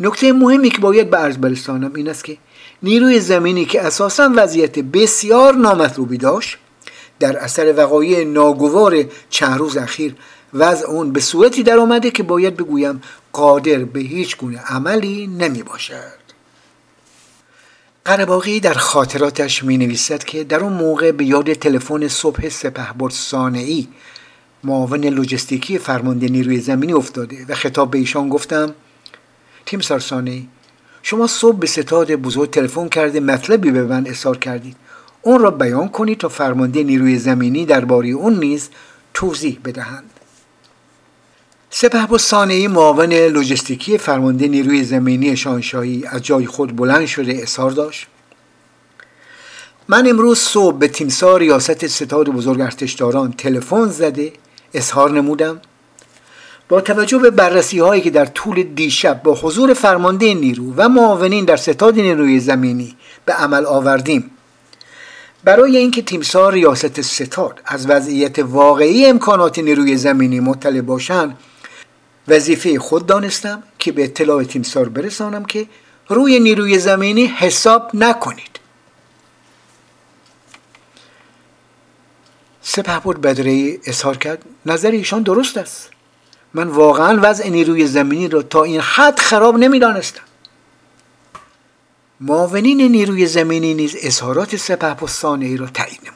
[0.00, 2.36] نکته مهمی که باید به عرض برسانم این است که
[2.82, 6.56] نیروی زمینی که اساسا وضعیت بسیار نامطلوبی داشت
[7.20, 10.14] در اثر وقایع ناگوار چند روز اخیر
[10.54, 13.00] وضع اون به صورتی در آمده که باید بگویم
[13.32, 16.18] قادر به هیچ گونه عملی نمی باشد
[18.04, 23.88] قرباقی در خاطراتش می نویسد که در اون موقع به یاد تلفن صبح سپهبد سانعی
[24.64, 28.74] معاون لوجستیکی فرمانده نیروی زمینی افتاده و خطاب به ایشان گفتم
[29.66, 30.48] تیم سارسانعی
[31.02, 34.76] شما صبح به ستاد بزرگ تلفن کرده مطلبی به من اظهار کردید.
[35.22, 38.68] اون را بیان کنید تا فرمانده نیروی زمینی درباره اون نیز
[39.14, 40.10] توضیح بدهند.
[41.70, 48.06] سپه ثانیی معاون لوجستیکی فرمانده نیروی زمینی شانشاهی از جای خود بلند شده اظهار داشت.
[49.88, 54.32] من امروز صبح به تیمسار ریاست ستاد بزرگ ارتشداران تلفن زده
[54.74, 55.60] اظهار نمودم.
[56.68, 61.44] با توجه به بررسی هایی که در طول دیشب با حضور فرمانده نیرو و معاونین
[61.44, 64.30] در ستاد نیروی زمینی به عمل آوردیم.
[65.44, 71.38] برای اینکه تیمسار ریاست ستاد از وضعیت واقعی امکانات نیروی زمینی مطلع باشند
[72.28, 75.66] وظیفه خود دانستم که به اطلاع تیمسار برسانم که
[76.08, 78.60] روی نیروی زمینی حساب نکنید.
[82.62, 85.90] سپه بود بدره اظهار کرد نظر ایشان درست است.
[86.54, 90.22] من واقعا وضع نیروی زمینی را تا این حد خراب نمی‌دانستم.
[92.20, 96.07] معاونین نیروی زمینی نیز اظهارات سپه ای را تایید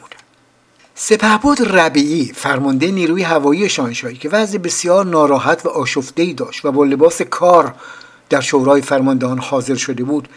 [1.05, 6.85] سپهبد ربیعی فرمانده نیروی هوایی شاهنشاهی که وضع بسیار ناراحت و آشفتهای داشت و با
[6.85, 7.75] لباس کار
[8.31, 10.29] در شورای فرماندهان حاضر شده بود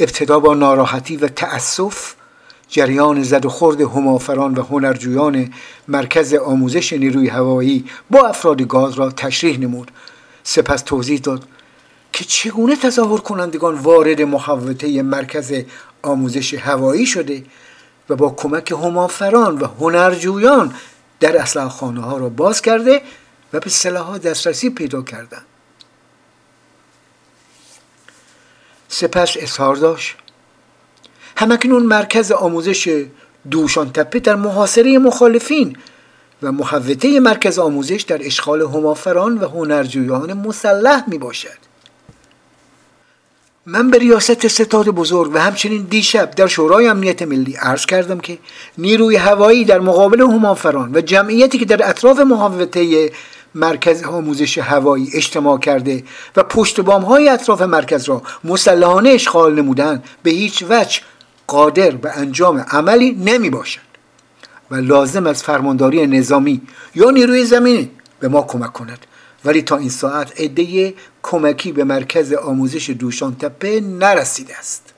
[0.00, 2.14] ابتدا با ناراحتی و تأسف
[2.68, 5.52] جریان زد و خورد همافران و هنرجویان
[5.88, 9.90] مرکز آموزش نیروی هوایی با افراد گاز را تشریح نمود.
[10.42, 11.48] سپس توضیح داد
[12.12, 15.52] که چگونه تظاهر کنندگان وارد محوطه مرکز
[16.02, 17.42] آموزش هوایی شده
[18.08, 20.74] و با کمک همافران و هنرجویان
[21.20, 23.02] در اصلاح خانه ها را باز کرده
[23.52, 25.46] و به سلاح دسترسی پیدا کردند
[28.88, 30.16] سپس اظهار داشت.
[31.36, 33.06] همکنون مرکز آموزش
[33.50, 35.76] دوشان تپه در محاصره مخالفین
[36.42, 41.65] و محوطه مرکز آموزش در اشغال همافران و هنرجویان مسلح می باشد
[43.68, 48.38] من به ریاست ستاد بزرگ و همچنین دیشب در شورای امنیت ملی عرض کردم که
[48.78, 53.12] نیروی هوایی در مقابل همافران و جمعیتی که در اطراف محوطه
[53.54, 56.04] مرکز آموزش هوایی اجتماع کرده
[56.36, 61.00] و پشت بام های اطراف مرکز را مسلحانه اشغال نمودن به هیچ وجه
[61.46, 63.80] قادر به انجام عملی نمی باشد
[64.70, 66.62] و لازم از فرمانداری نظامی
[66.94, 67.90] یا نیروی زمینی
[68.20, 69.06] به ما کمک کند.
[69.46, 74.92] ولی تا این ساعت عده کمکی به مرکز آموزش دوشان تپه نرسیده است.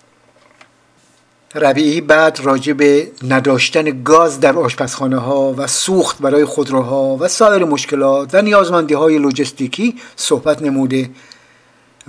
[1.55, 7.65] ربیعی بعد راجع به نداشتن گاز در آشپزخانه ها و سوخت برای خودروها و سایر
[7.65, 11.11] مشکلات و نیازمندی های لوجستیکی صحبت نموده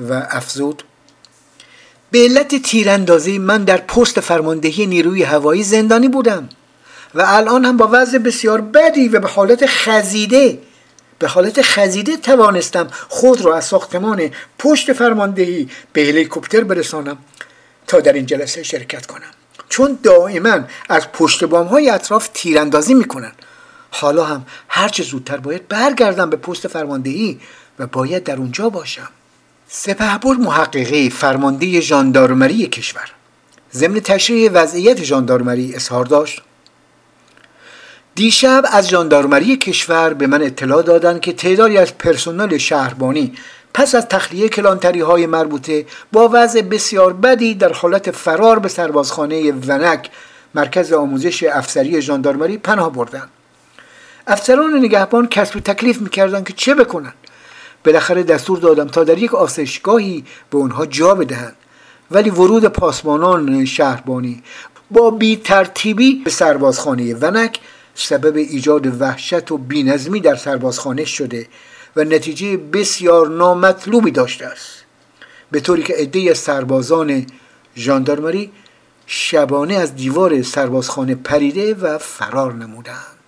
[0.09, 0.83] و افزود
[2.11, 6.49] به علت تیراندازی من در پست فرماندهی نیروی هوایی زندانی بودم
[7.15, 10.59] و الان هم با وضع بسیار بدی و به حالت خزیده
[11.19, 17.17] به حالت خزیده توانستم خود را از ساختمان پشت فرماندهی به هلیکوپتر برسانم
[17.87, 19.31] تا در این جلسه شرکت کنم.
[19.69, 20.59] چون دائما
[20.89, 23.31] از پشت بام های اطراف تیراندازی می‌کنن.
[23.91, 27.39] حالا هم هرچه زودتر باید برگردم به پست فرماندهی
[27.79, 29.09] و باید در اونجا باشم.
[29.67, 33.11] سپهبد محققه فرمانده ژاندارمری کشور.
[33.73, 36.41] ضمن تشریح وضعیت ژاندارمری اظهار داشت.
[38.15, 43.33] دیشب از ژاندارمری کشور به من اطلاع دادند که تعدادی از پرسنل شهربانی
[43.73, 49.51] پس از تخلیه کلانتری های مربوطه با وضع بسیار بدی در حالت فرار به سربازخانه
[49.51, 50.09] ونک
[50.55, 53.29] مرکز آموزش افسری ژاندارمری پناه بردند
[54.27, 57.13] افسران نگهبان کسب تکلیف می‌کردند که چه بکنند
[57.85, 61.55] بالاخره دستور دادم تا در یک آسشگاهی به اونها جا بدهند.
[62.11, 64.43] ولی ورود پاسبانان شهربانی
[64.91, 67.59] با بی ترتیبی به سربازخانه ونک
[68.05, 71.47] سبب ایجاد وحشت و بینظمی در سربازخانه شده
[71.95, 74.83] و نتیجه بسیار نامطلوبی داشته است.
[75.51, 77.25] به طوری که عده سربازان
[77.77, 78.51] ژاندارمری
[79.05, 83.19] شبانه از دیوار سربازخانه پریده و فرار نمودند.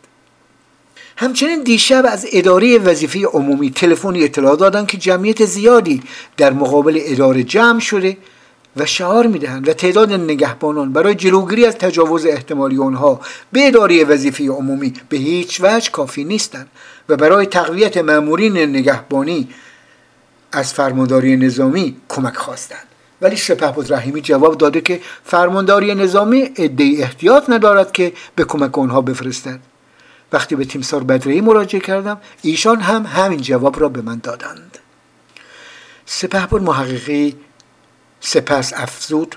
[1.17, 6.03] همچنین دیشب از اداره وظیفه عمومی تلفنی اطلاع دادند که جمعیت زیادی
[6.37, 8.17] در مقابل اداره جمع شده
[8.77, 13.19] و شعار می‌دهند و تعداد نگهبانان برای جلوگیری از تجاوز احتمالی آنها
[13.51, 16.67] به اداره وظیفه عمومی به هیچ وجه کافی نیستند
[17.09, 19.49] و برای تقویت مامورین نگهبانی
[20.51, 22.87] از فرمانداری نظامی کمک خواستند.
[23.21, 29.01] ولی سپهبد رحیمی جواب داده که فرمانداری نظامی عده احتیاط ندارد که به کمک آنها
[29.01, 29.59] بفرستد
[30.33, 34.77] وقتی به تیمسار بدرهی مراجعه کردم ایشان هم همین جواب را به من دادند.
[36.05, 37.35] سپهبد محققی
[38.21, 39.35] سپس افزود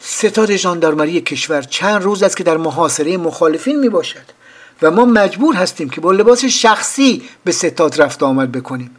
[0.00, 4.38] ستاد ژاندارمری کشور چند روز است که در محاصره مخالفین می باشد
[4.82, 8.96] و ما مجبور هستیم که با لباس شخصی به ستاد رفت آمد بکنیم.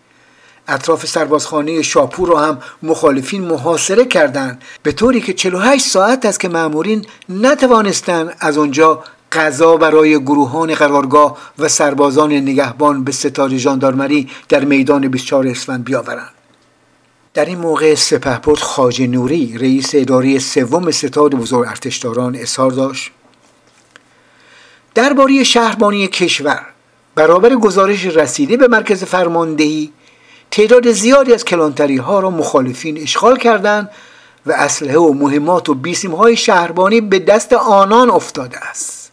[0.68, 6.50] اطراف سربازخانه شاپور را هم مخالفین محاصره کردند به طوری که 48 ساعت است که
[6.50, 14.66] مامورین نتوانستند از آنجا غذا برای گروهان قرارگاه و سربازان نگهبان به ستاد ژاندارمری در
[14.66, 16.39] میدان 24 اسفند بیاورند.
[17.34, 23.12] در این موقع سپهبد خاج نوری رئیس اداره سوم ستاد بزرگ ارتشداران اظهار داشت.
[24.96, 26.66] درباره شهربانی کشور
[27.16, 29.92] برابر گزارش رسیده به مرکز فرماندهی
[30.52, 33.90] تعداد زیادی از کلانتری ها را مخالفین اشغال کردند
[34.46, 39.12] و اسلحه و مهمات و بیسیم های شهربانی به دست آنان افتاده است.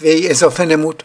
[0.00, 1.02] وی اضافه نمود.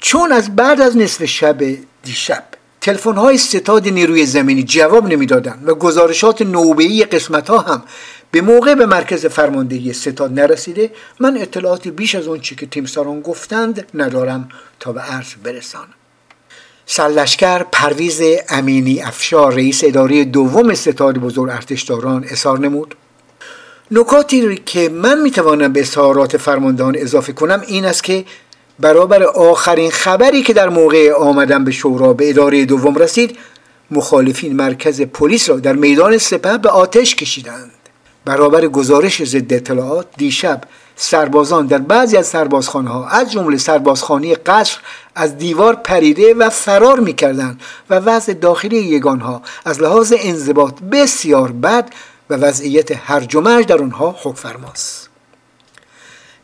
[0.00, 1.58] چون از بعد از نصف شب
[2.02, 2.44] دیشب
[2.84, 7.82] تلفن های ستاد نیروی زمینی جواب نمی‌دادند و گزارشات نوبه‌ای قسمت ها هم
[8.30, 13.20] به موقع به مرکز فرماندهی ستاد نرسیده من اطلاعاتی بیش از اون چی که تیمساران
[13.20, 14.48] گفتند ندارم
[14.80, 15.94] تا به عرض برسانم.
[16.86, 22.94] سرلشکر پرویز امینی افشار رئیس اداره دوم ستاد بزرگ ارتشداران اظهار نمود.
[23.90, 28.24] نکاتی که من می‌توانم به اظهارات فرماندهان اضافه کنم این است که
[28.80, 33.38] برابر آخرین خبری که در موقع آمدن به شورا به اداره دوم رسید
[33.90, 37.70] مخالفین مرکز پلیس را در میدان سپه به آتش کشیدند.
[38.24, 40.60] برابر گزارش ضد اطلاعات دیشب
[40.96, 44.78] سربازان در بعضی از سربازخانه ها از جمله سربازخانه قصر
[45.14, 47.60] از دیوار پریده و فرار می‌کردند
[47.90, 51.88] و وضع داخلی یگان ها از لحاظ انضباط بسیار بد
[52.30, 55.03] و وضعیت هرج و در آنها حک فرماست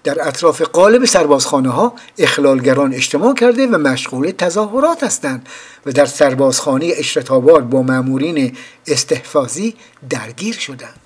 [0.05, 5.49] در اطراف قالب سربازخانه ها اخلالگران اجتماع کرده و مشغول تظاهرات هستند
[5.87, 9.75] و در سربازخانه اشرتاباد با مامورین استحفاظی
[10.11, 11.01] درگیر شدند.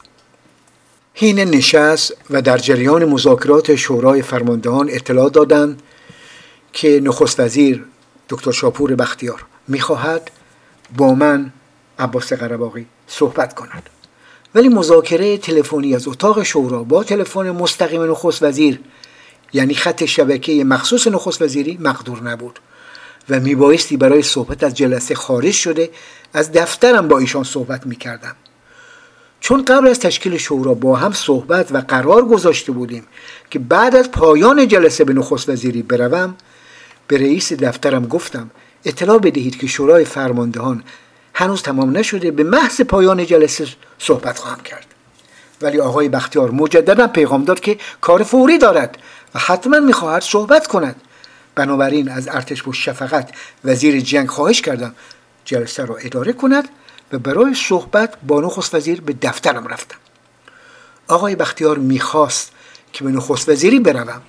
[1.14, 5.82] حین نشست و در جریان مذاکرات شورای فرماندهان اطلاع دادند
[6.72, 7.84] که نخست وزیر
[8.28, 10.30] دکتر شاپور بختیار می‌خواهد
[10.96, 11.52] با من
[11.98, 13.90] عباس قرباقی صحبت کند.
[14.54, 18.80] ولی مذاکره تلفنی از اتاق شورا با تلفن مستقیم نخست وزیر
[19.52, 22.58] یعنی خط شبکه مخصوص نخست وزیری مقدور نبود
[23.28, 25.90] و میبایستی برای صحبت از جلسه خارج شده
[26.32, 28.36] از دفترم با ایشان صحبت می‌کردم.
[29.40, 33.06] چون قبل از تشکیل شورا با هم صحبت و قرار گذاشته بودیم
[33.50, 36.36] که بعد از پایان جلسه به نخست وزیری بروم
[37.06, 38.50] به رئیس دفترم گفتم
[38.84, 40.82] اطلاع بدهید که شورای فرماندهان
[41.34, 43.66] هنوز تمام نشده به محض پایان جلسه
[43.98, 44.86] صحبت خواهم کرد.
[45.62, 48.98] ولی آقای بختیار مجددا پیغام داد که کار فوری دارد
[49.34, 51.00] و حتما می‌خواهد صحبت کند.
[51.54, 53.30] بنابراین از ارتش و شفقت
[53.64, 54.94] وزیر جنگ خواهش کردم
[55.44, 56.68] جلسه را اداره کند
[57.12, 59.96] و برای صحبت با نخست وزیر به دفترم رفتم.
[61.08, 62.52] آقای بختیار می‌خواست
[62.92, 64.22] که به نخست وزیری بروم.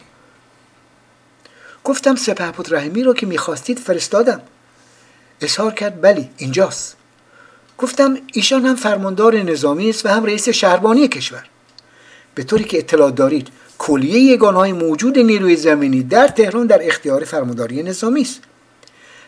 [1.84, 4.42] گفتم سپهبد رحیمی را که می‌خواستید فرستادم.
[5.42, 6.98] اظهار کرد بلی اینجاست.
[7.78, 11.44] گفتم ایشان هم فرماندار نظامی است و هم رئیس شهربانی کشور.
[12.36, 17.84] به طوری که اطلاع دارید کلیه یگانهای موجود نیروی زمینی در تهران در اختیار فرمانداری
[17.84, 18.42] نظامی است.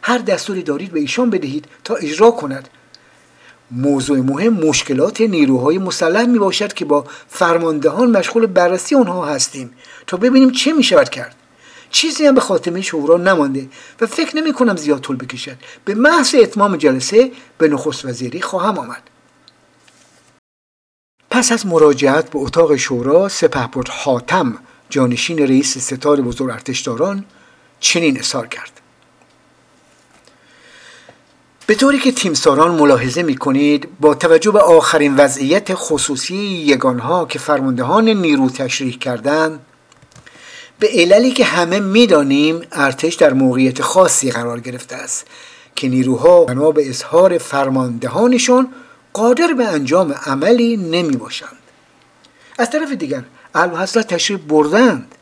[0.01, 2.69] هر دستوری دارید به ایشان بدهید تا اجرا کند.
[3.71, 9.73] موضوع مهم مشکلات نیروهای مسلح می باشد که با فرماندهان مشغول بررسی آنها هستیم
[10.07, 11.35] تا ببینیم چه می شود کرد.
[11.89, 13.69] چیزی هم به خاتمه شورا نمانده
[14.01, 15.57] و فکر نمی کنم زیاد طول بکشد.
[15.85, 19.01] به محض اتمام جلسه به نخست وزیری خواهم آمد.
[21.29, 24.57] پس از مراجعت به اتاق شورا سپهبد حاتم
[24.89, 27.25] جانشین رئیس ستاد بزرگ ارتشداران
[27.79, 28.81] چنین اظهار کرد.
[31.67, 37.39] به طوری که تیمساران ملاحظه می کنید با توجه به آخرین وضعیت خصوصی یگانها که
[37.39, 39.59] فرماندهان نیرو تشریح کردند
[40.79, 45.27] به عللی که همه می‌دانیم ارتش در موقعیت خاصی قرار گرفته است
[45.75, 48.73] که نیروها بنا به اظهار فرماندهانشون
[49.13, 51.57] قادر به انجام عملی نمی باشند
[52.59, 53.23] از طرف دیگر
[53.55, 55.15] اعلی حضرت تشریف بردند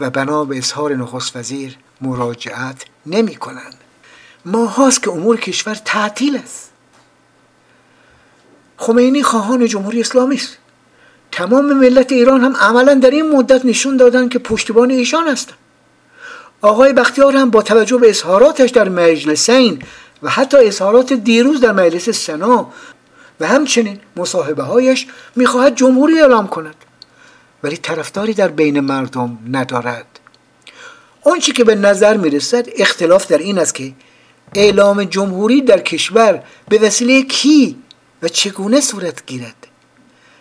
[0.00, 3.74] و بنا به اظهار نخست وزیر مراجعت نمی کنند
[4.44, 6.70] ماهاست که امور کشور تعطیل است.
[8.76, 10.58] خمینی خواهان جمهوری اسلامی است.
[11.38, 15.58] تمام ملت ایران هم عملا در این مدت نشون دادن که پشتیبان ایشان هستند
[16.60, 19.82] آقای بختیار هم با توجه به اظهاراتش در مجلسین
[20.22, 22.72] و حتی اظهارات دیروز در مجلس سنا
[23.40, 26.74] و همچنین مصاحبه هایش می‌خواهد جمهوری اعلام کند.
[27.62, 30.20] ولی طرفداری در بین مردم ندارد.
[31.24, 33.92] آنچه که به نظر می‌رسد اختلاف در این است که
[34.54, 37.76] اعلام جمهوری در کشور به وسیله کی
[38.22, 39.57] و چگونه صورت گیرد؟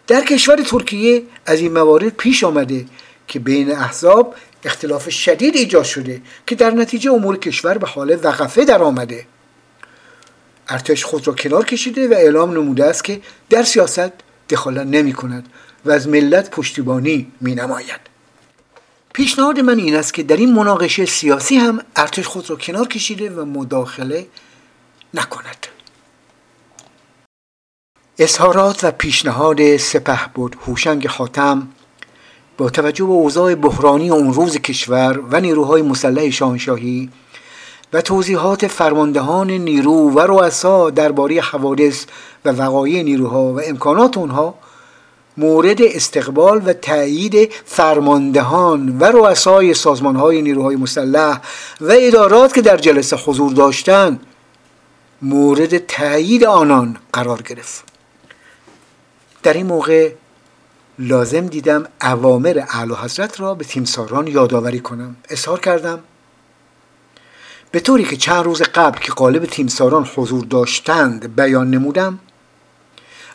[0.07, 2.85] در کشور ترکیه از این موارد پیش آمده
[3.27, 8.65] که بین احزاب اختلاف شدید ایجاد شده که در نتیجه امور کشور به حال وقفه
[8.65, 9.25] در آمده.
[10.69, 14.11] ارتش خود را کنار کشیده و اعلام نموده است که در سیاست
[14.49, 15.49] دخالت نمی کند
[15.85, 17.99] و از ملت پشتیبانی می نماید.
[19.13, 23.29] پیشنهاد من این است که در این مناقشه سیاسی هم ارتش خود را کنار کشیده
[23.29, 24.27] و مداخله
[25.13, 25.67] نکند.
[28.19, 30.55] اظهارات و پیشنهاد سپه بود.
[30.67, 31.67] هوشنگ خاتم
[32.57, 37.09] با توجه به اوضاع بحرانی اون روز کشور و نیروهای مسلح شاهنشاهی
[37.93, 42.05] و توضیحات فرماندهان نیرو و رؤسا درباره حوادث
[42.45, 44.55] و وقایع نیروها و امکانات آنها
[45.37, 51.41] مورد استقبال و تایید فرماندهان و رؤسای سازمانهای نیروهای مسلح
[51.81, 54.19] و ادارات که در جلسه حضور داشتند
[55.21, 57.96] مورد تایید آنان قرار گرفت.
[59.43, 60.13] در این موقع
[60.99, 65.15] لازم دیدم اوامر اعلی حضرت را به تیمساران یادآوری کنم.
[65.29, 65.99] اظهار کردم
[67.71, 72.19] به طوری که چند روز قبل که قالب تیمساران حضور داشتند بیان نمودم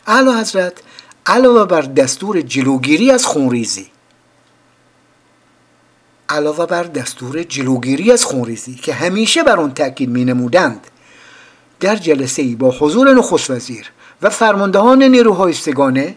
[0.07, 0.81] اعلی حضرت
[1.25, 3.87] علاوه بر دستور جلوگیری از خونریزی
[6.29, 10.87] علاوه بر دستور جلوگیری از خونریزی که همیشه بر آن تاکید می نمودند
[11.79, 13.91] در جلسه ای با حضور نخست وزیر
[14.23, 16.15] و فرماندهان نیروهای سگانه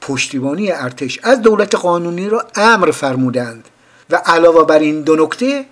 [0.00, 3.68] پشتیبانی ارتش از دولت قانونی را امر فرمودند
[4.10, 5.64] و علاوه بر این دو نکته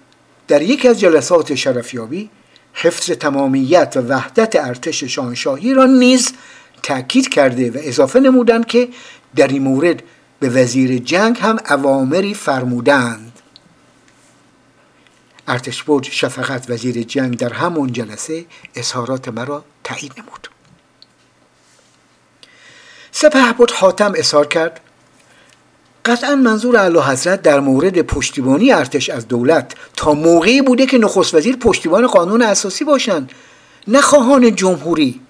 [0.48, 2.30] در یکی از جلسات شرفیابی
[2.72, 6.32] حفظ تمامیت و وحدت ارتش شاهنشاهی را نیز
[6.82, 8.88] تاکید کرده و اضافه نمودند که
[9.36, 10.02] در این مورد
[10.40, 13.32] به وزیر جنگ هم اوامری فرمودند.
[15.48, 18.44] ارتش بود شفقت وزیر جنگ در همون جلسه
[18.74, 20.55] اظهارات مرا تایید نمود.
[23.18, 24.80] سپه بود حاتم اظهار کرد.
[26.04, 31.34] قطعا منظور اعلی حضرت در مورد پشتیبانی ارتش از دولت تا موقعی بوده که نخست
[31.34, 33.32] وزیر پشتیبان قانون اساسی باشند
[33.88, 35.20] نه خواهان جمهوری.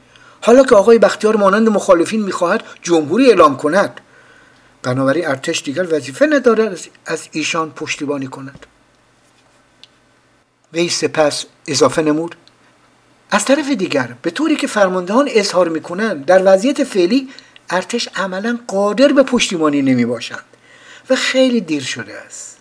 [0.40, 4.00] حالا که آقای بختیار مانند مخالفین می‌خواهد جمهوری اعلام کند.
[4.82, 8.66] بنابراین ارتش دیگر وظیفه ندارد از ایشان پشتیبانی کند.
[10.72, 12.36] وی سپس اضافه نمود.
[13.30, 17.28] از طرف دیگر به طوری که فرماندهان اظهار می‌کنند در وضعیت فعلی
[17.70, 20.44] ارتش عملا قادر به پشتیبانی نمی باشند
[21.10, 22.56] و خیلی دیر شده است.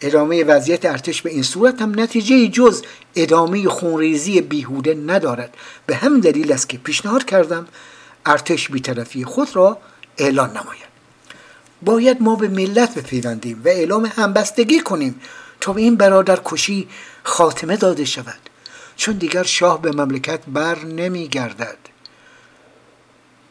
[0.00, 2.82] ادامه وضعیت ارتش به این صورت هم نتیجه جز
[3.16, 5.54] ادامه خونریزی بیهوده ندارد.
[5.86, 7.68] به هم دلیل است که پیشنهاد کردم
[8.26, 9.78] ارتش بیطرفی خود را
[10.18, 10.94] اعلان نماید.
[11.82, 15.20] باید ما به ملت بپیوندیم و اعلام همبستگی کنیم
[15.60, 16.88] تا به این برادر کشی
[17.22, 18.38] خاتمه داده شود.
[18.96, 21.76] چون دیگر شاه به مملکت بر نمی گردد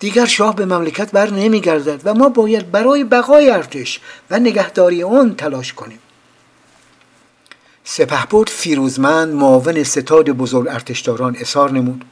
[0.04, 4.00] دیگر شاه به مملکت بر نمی گردد و ما باید برای بقای ارتش
[4.32, 6.00] و نگهداری آن تلاش کنیم.
[7.84, 12.06] سپهبد فیروزمند معاون ستاد بزرگ ارتشداران اظهار نمود.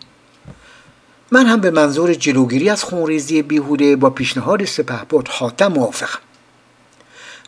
[1.31, 6.19] من هم به منظور جلوگیری از خونریزی بیهوده با پیشنهاد سپهبد حاتم موافقم.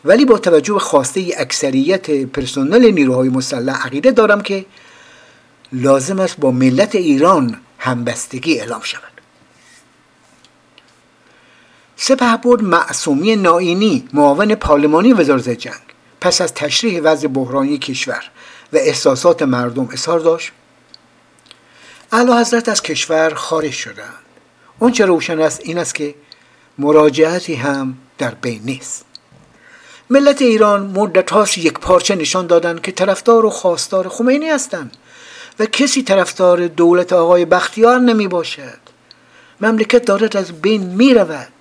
[0.04, 4.66] ولی با توجه به خواسته اکثریت پرسنل نیروهای مسلح عقیده دارم که
[5.72, 9.13] لازم است با ملت ایران همبستگی اعلام شود.
[12.06, 15.82] سپهبد معصومی نائینی معاون پارلمانی وزارت جنگ.
[16.20, 18.24] پس از تشریح وضع بحرانی کشور
[18.72, 20.52] و احساسات مردم اظهار داشت.
[22.12, 24.24] اعلی حضرت از کشور خارج شدند.
[24.92, 26.14] چه روشن است این است که
[26.78, 29.04] مراجعتی هم در بین نیست.
[30.10, 34.96] ملت ایران مدت هاست یک پارچه نشان دادند که طرفدار و خواستار خمینی هستند
[35.58, 38.78] و کسی طرفدار دولت آقای بختیار نمی باشد
[39.60, 41.53] مملکت دارد از بین می رود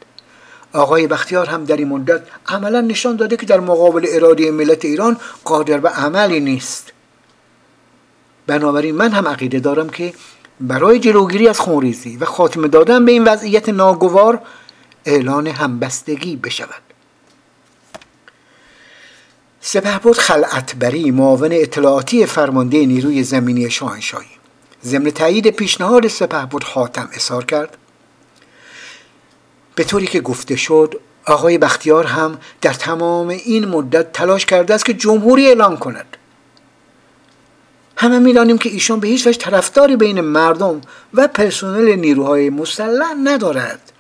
[0.74, 5.18] آقای بختیار هم در این مدت عملا نشان داده که در مقابل اراده ملت ایران
[5.44, 6.92] قادر به عملی نیست.
[8.48, 10.14] بنابراین من هم عقیده دارم که
[10.60, 14.42] برای جلوگیری از خونریزی و خاتمه دادن به این وضعیت ناگوار
[15.06, 16.82] اعلان همبستگی بشود.
[19.62, 24.28] سپهبد خلعتبری معاون اطلاعاتی فرمانده نیروی زمینی شاهنشاهی.
[24.86, 27.78] ضمن تایید پیشنهاد سپهبد حاتم اظهار کرد
[29.76, 34.86] به طوری که گفته شد آقای بختیار هم در تمام این مدت تلاش کرده است
[34.86, 36.18] که جمهوری اعلام کند.
[37.98, 40.82] همه می‌دانیم که ایشان به هیچ وجه طرفداری بین مردم
[41.14, 43.92] و پرسنل نیروهای مسلح ندارد.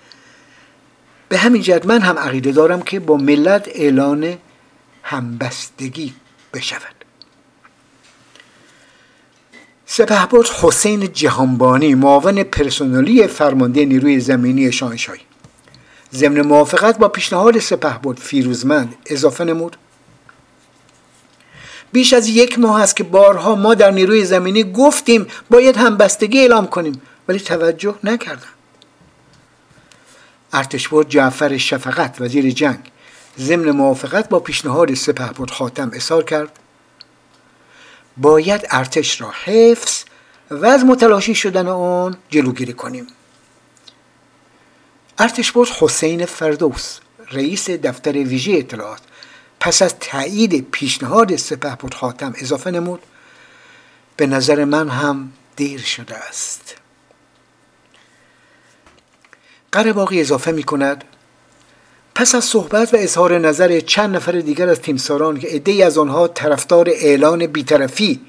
[1.30, 4.38] به همین جهت من هم عقیده دارم که با ملت اعلان
[5.04, 6.14] همبستگی
[6.54, 6.96] بشود.
[9.86, 15.22] سپهبد حسین جهانبانی معاون پرسنلی فرمانده نیروی زمینی شاهنشاهی.
[16.14, 19.78] ضمن موافقت با پیشنهاد سپهبد فیروزمند اضافه نمود.
[21.92, 26.68] بیش از یک ماه است که بارها ما در نیروی زمینی گفتیم باید همبستگی اعلام
[26.68, 28.48] کنیم ولی توجه نکردم.
[30.54, 32.80] ارتشبرد جعفر شفقت وزیر جنگ
[33.40, 36.60] ضمن موافقت با پیشنهاد سپهبد خاتم اظهار کرد.
[38.18, 40.04] باید ارتش را حفظ
[40.52, 43.08] و از متلاشی شدن آن جلوگیری کنیم.
[45.20, 47.00] ارتشبرد حسین فردوس
[47.32, 49.02] رئیس دفتر ویژه اطلاعات.
[49.60, 53.00] پس از تایید پیشنهاد سپهبد خاتم اضافه نمود.
[54.18, 56.76] به نظر من هم دیر شده است.
[59.72, 61.04] قرباقی اضافه می کند.
[62.16, 66.28] پس از صحبت و اظهار نظر چند نفر دیگر از تیمساران که عدهای از آنها
[66.28, 68.22] طرفدار اعلان بیطرفی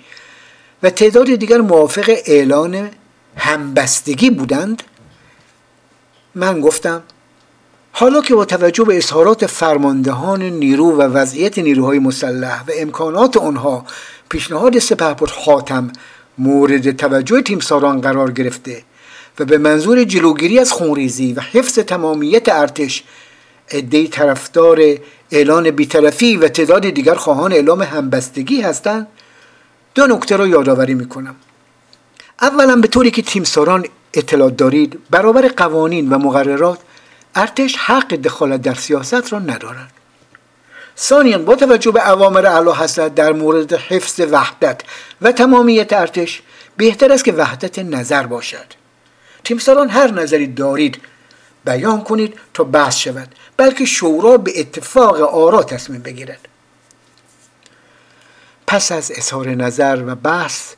[0.82, 2.90] و تعداد دیگر موافق اعلان
[3.36, 4.82] همبستگی بودند
[6.34, 7.02] من گفتم
[7.92, 13.84] حالا که با توجه به اظهارات فرماندهان نیرو و وضعیت نیروهای مسلح و امکانات آنها
[14.28, 15.92] پیشنهاد سپهبد خاتم
[16.38, 18.82] مورد توجه تیمساران قرار گرفته
[19.38, 23.04] و به منظور جلوگیری از خونریزی و حفظ تمامیت ارتش
[23.70, 24.80] عدهای طرفدار
[25.30, 29.06] اعلان بیطرفی و تعداد دیگر خواهان اعلام همبستگی هستند
[29.94, 31.36] دو نکته را یادآوری می‌کنم.
[32.42, 36.78] اولا به طوری که تیمساران اطلاع دارید برابر قوانین و مقررات
[37.34, 39.92] ارتش حق دخالت در سیاست را ندارند
[40.98, 44.80] ثانیا با توجه به اوامر اعلی حضرت در مورد حفظ وحدت
[45.22, 46.42] و تمامیت ارتش
[46.76, 48.66] بهتر است که وحدت نظر باشد.
[49.44, 51.00] تیمساران هر نظری دارید
[51.64, 56.48] بیان کنید تا بحث شود بلکه شورا به اتفاق آرا تصمیم بگیرد.
[58.66, 60.72] پس از اظهار نظر و بحث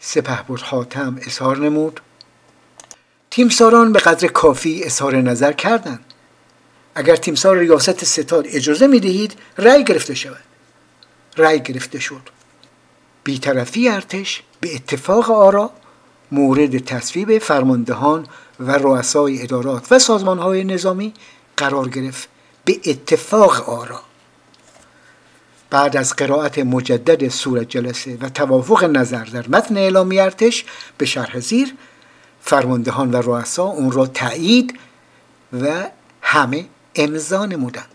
[0.00, 2.00] سپهبد حاتم اظهار نمود.
[3.30, 6.04] تیمساران به قدر کافی اظهار نظر کردند.
[6.94, 10.42] اگر تیمسار ریاست ستاد اجازه می دهید رأی گرفته شود.
[11.36, 12.22] رأی گرفته شد.
[13.24, 15.70] بیطرفی ارتش به اتفاق آرا
[16.32, 18.26] مورد تصویب فرماندهان
[18.60, 21.14] و رؤسای ادارات و سازمانهای نظامی
[21.56, 22.28] قرار گرفت
[22.64, 24.00] به اتفاق آرا.
[25.70, 30.64] بعد از قرائت مجدد صورت جلسه و توافق نظر در متن اعلامی ارتش
[30.98, 31.74] به شرح زیر
[32.42, 34.78] فرماندهان و رؤسا اون را تایید
[35.62, 35.90] و
[36.22, 36.64] همه
[36.94, 37.88] امضا نمودند.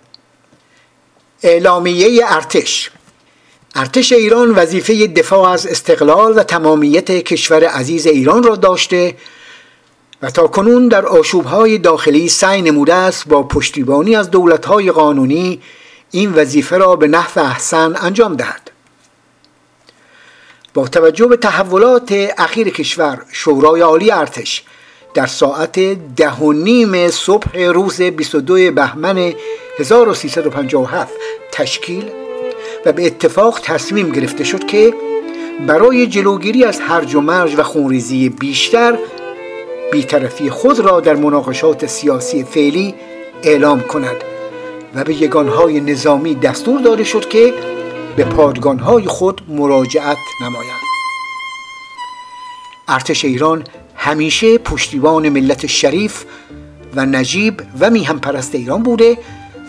[1.44, 2.92] اعلامیه ارتش.
[3.76, 9.16] ارتش ایران وظیفه دفاع از استقلال و تمامیت کشور عزیز ایران را داشته
[10.22, 15.62] و تا کنون در آشوبهای داخلی سعی نموده است با پشتیبانی از دولتهای قانونی
[16.12, 18.65] این وظیفه را به نحو احسن انجام دهد.
[20.76, 24.64] با توجه به تحولات اخیر کشور شورای عالی ارتش
[25.14, 25.80] در ساعت
[26.16, 29.34] ده و نیم صبح روز 22 بهمن
[29.80, 31.14] 1357
[31.52, 32.04] تشکیل
[32.86, 34.94] و به اتفاق تصمیم گرفته شد که
[35.68, 38.98] برای جلوگیری از هرج و مرج و خونریزی بیشتر
[39.92, 42.96] بیطرفی خود را در مناقشات سیاسی فعلی
[43.44, 44.16] اعلام کند
[44.96, 47.54] و به یگانهای نظامی دستور داده شد که
[48.16, 50.82] به پادگانهای خود مراجعت نمایند.
[52.88, 53.64] ارتش ایران
[53.96, 56.26] همیشه پشتیبان ملت شریف
[56.96, 59.18] و نجیب و میهم پرست ایران بوده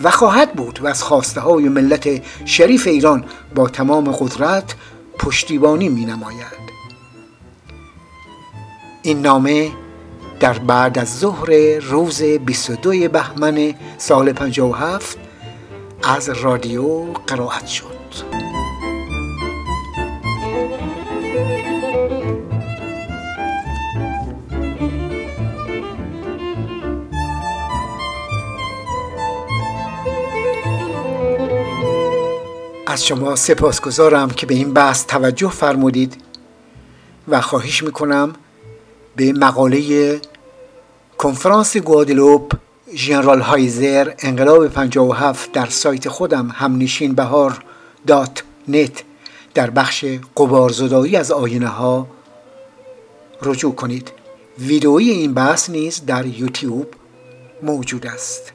[0.03, 3.25] و خواهد بود و از خواسته های ملت شریف ایران
[3.55, 4.75] با تمام قدرت
[5.19, 6.67] پشتیبانی می نماید
[9.01, 9.71] این نامه
[10.39, 15.17] در بعد از ظهر روز 22 بهمن سال 57
[16.03, 17.96] از رادیو قرائت شد.
[32.97, 36.17] از شما سپاسگزارم که به این بحث توجه فرمودید
[37.27, 38.33] و خواهش می‌کنم
[39.15, 40.21] به مقاله
[41.17, 42.51] کنفرانس گوادلوپ
[42.95, 47.63] ژنرال هایزر انقلاب 57 در سایت خودم همنشین بهار
[48.07, 49.03] دات نت
[49.53, 50.05] در بخش
[50.37, 52.07] قبارزدایی از آینه ها
[53.41, 54.11] رجوع کنید.
[54.59, 56.87] ویدئوی این بحث نیز در یوتیوب
[57.63, 58.53] موجود است.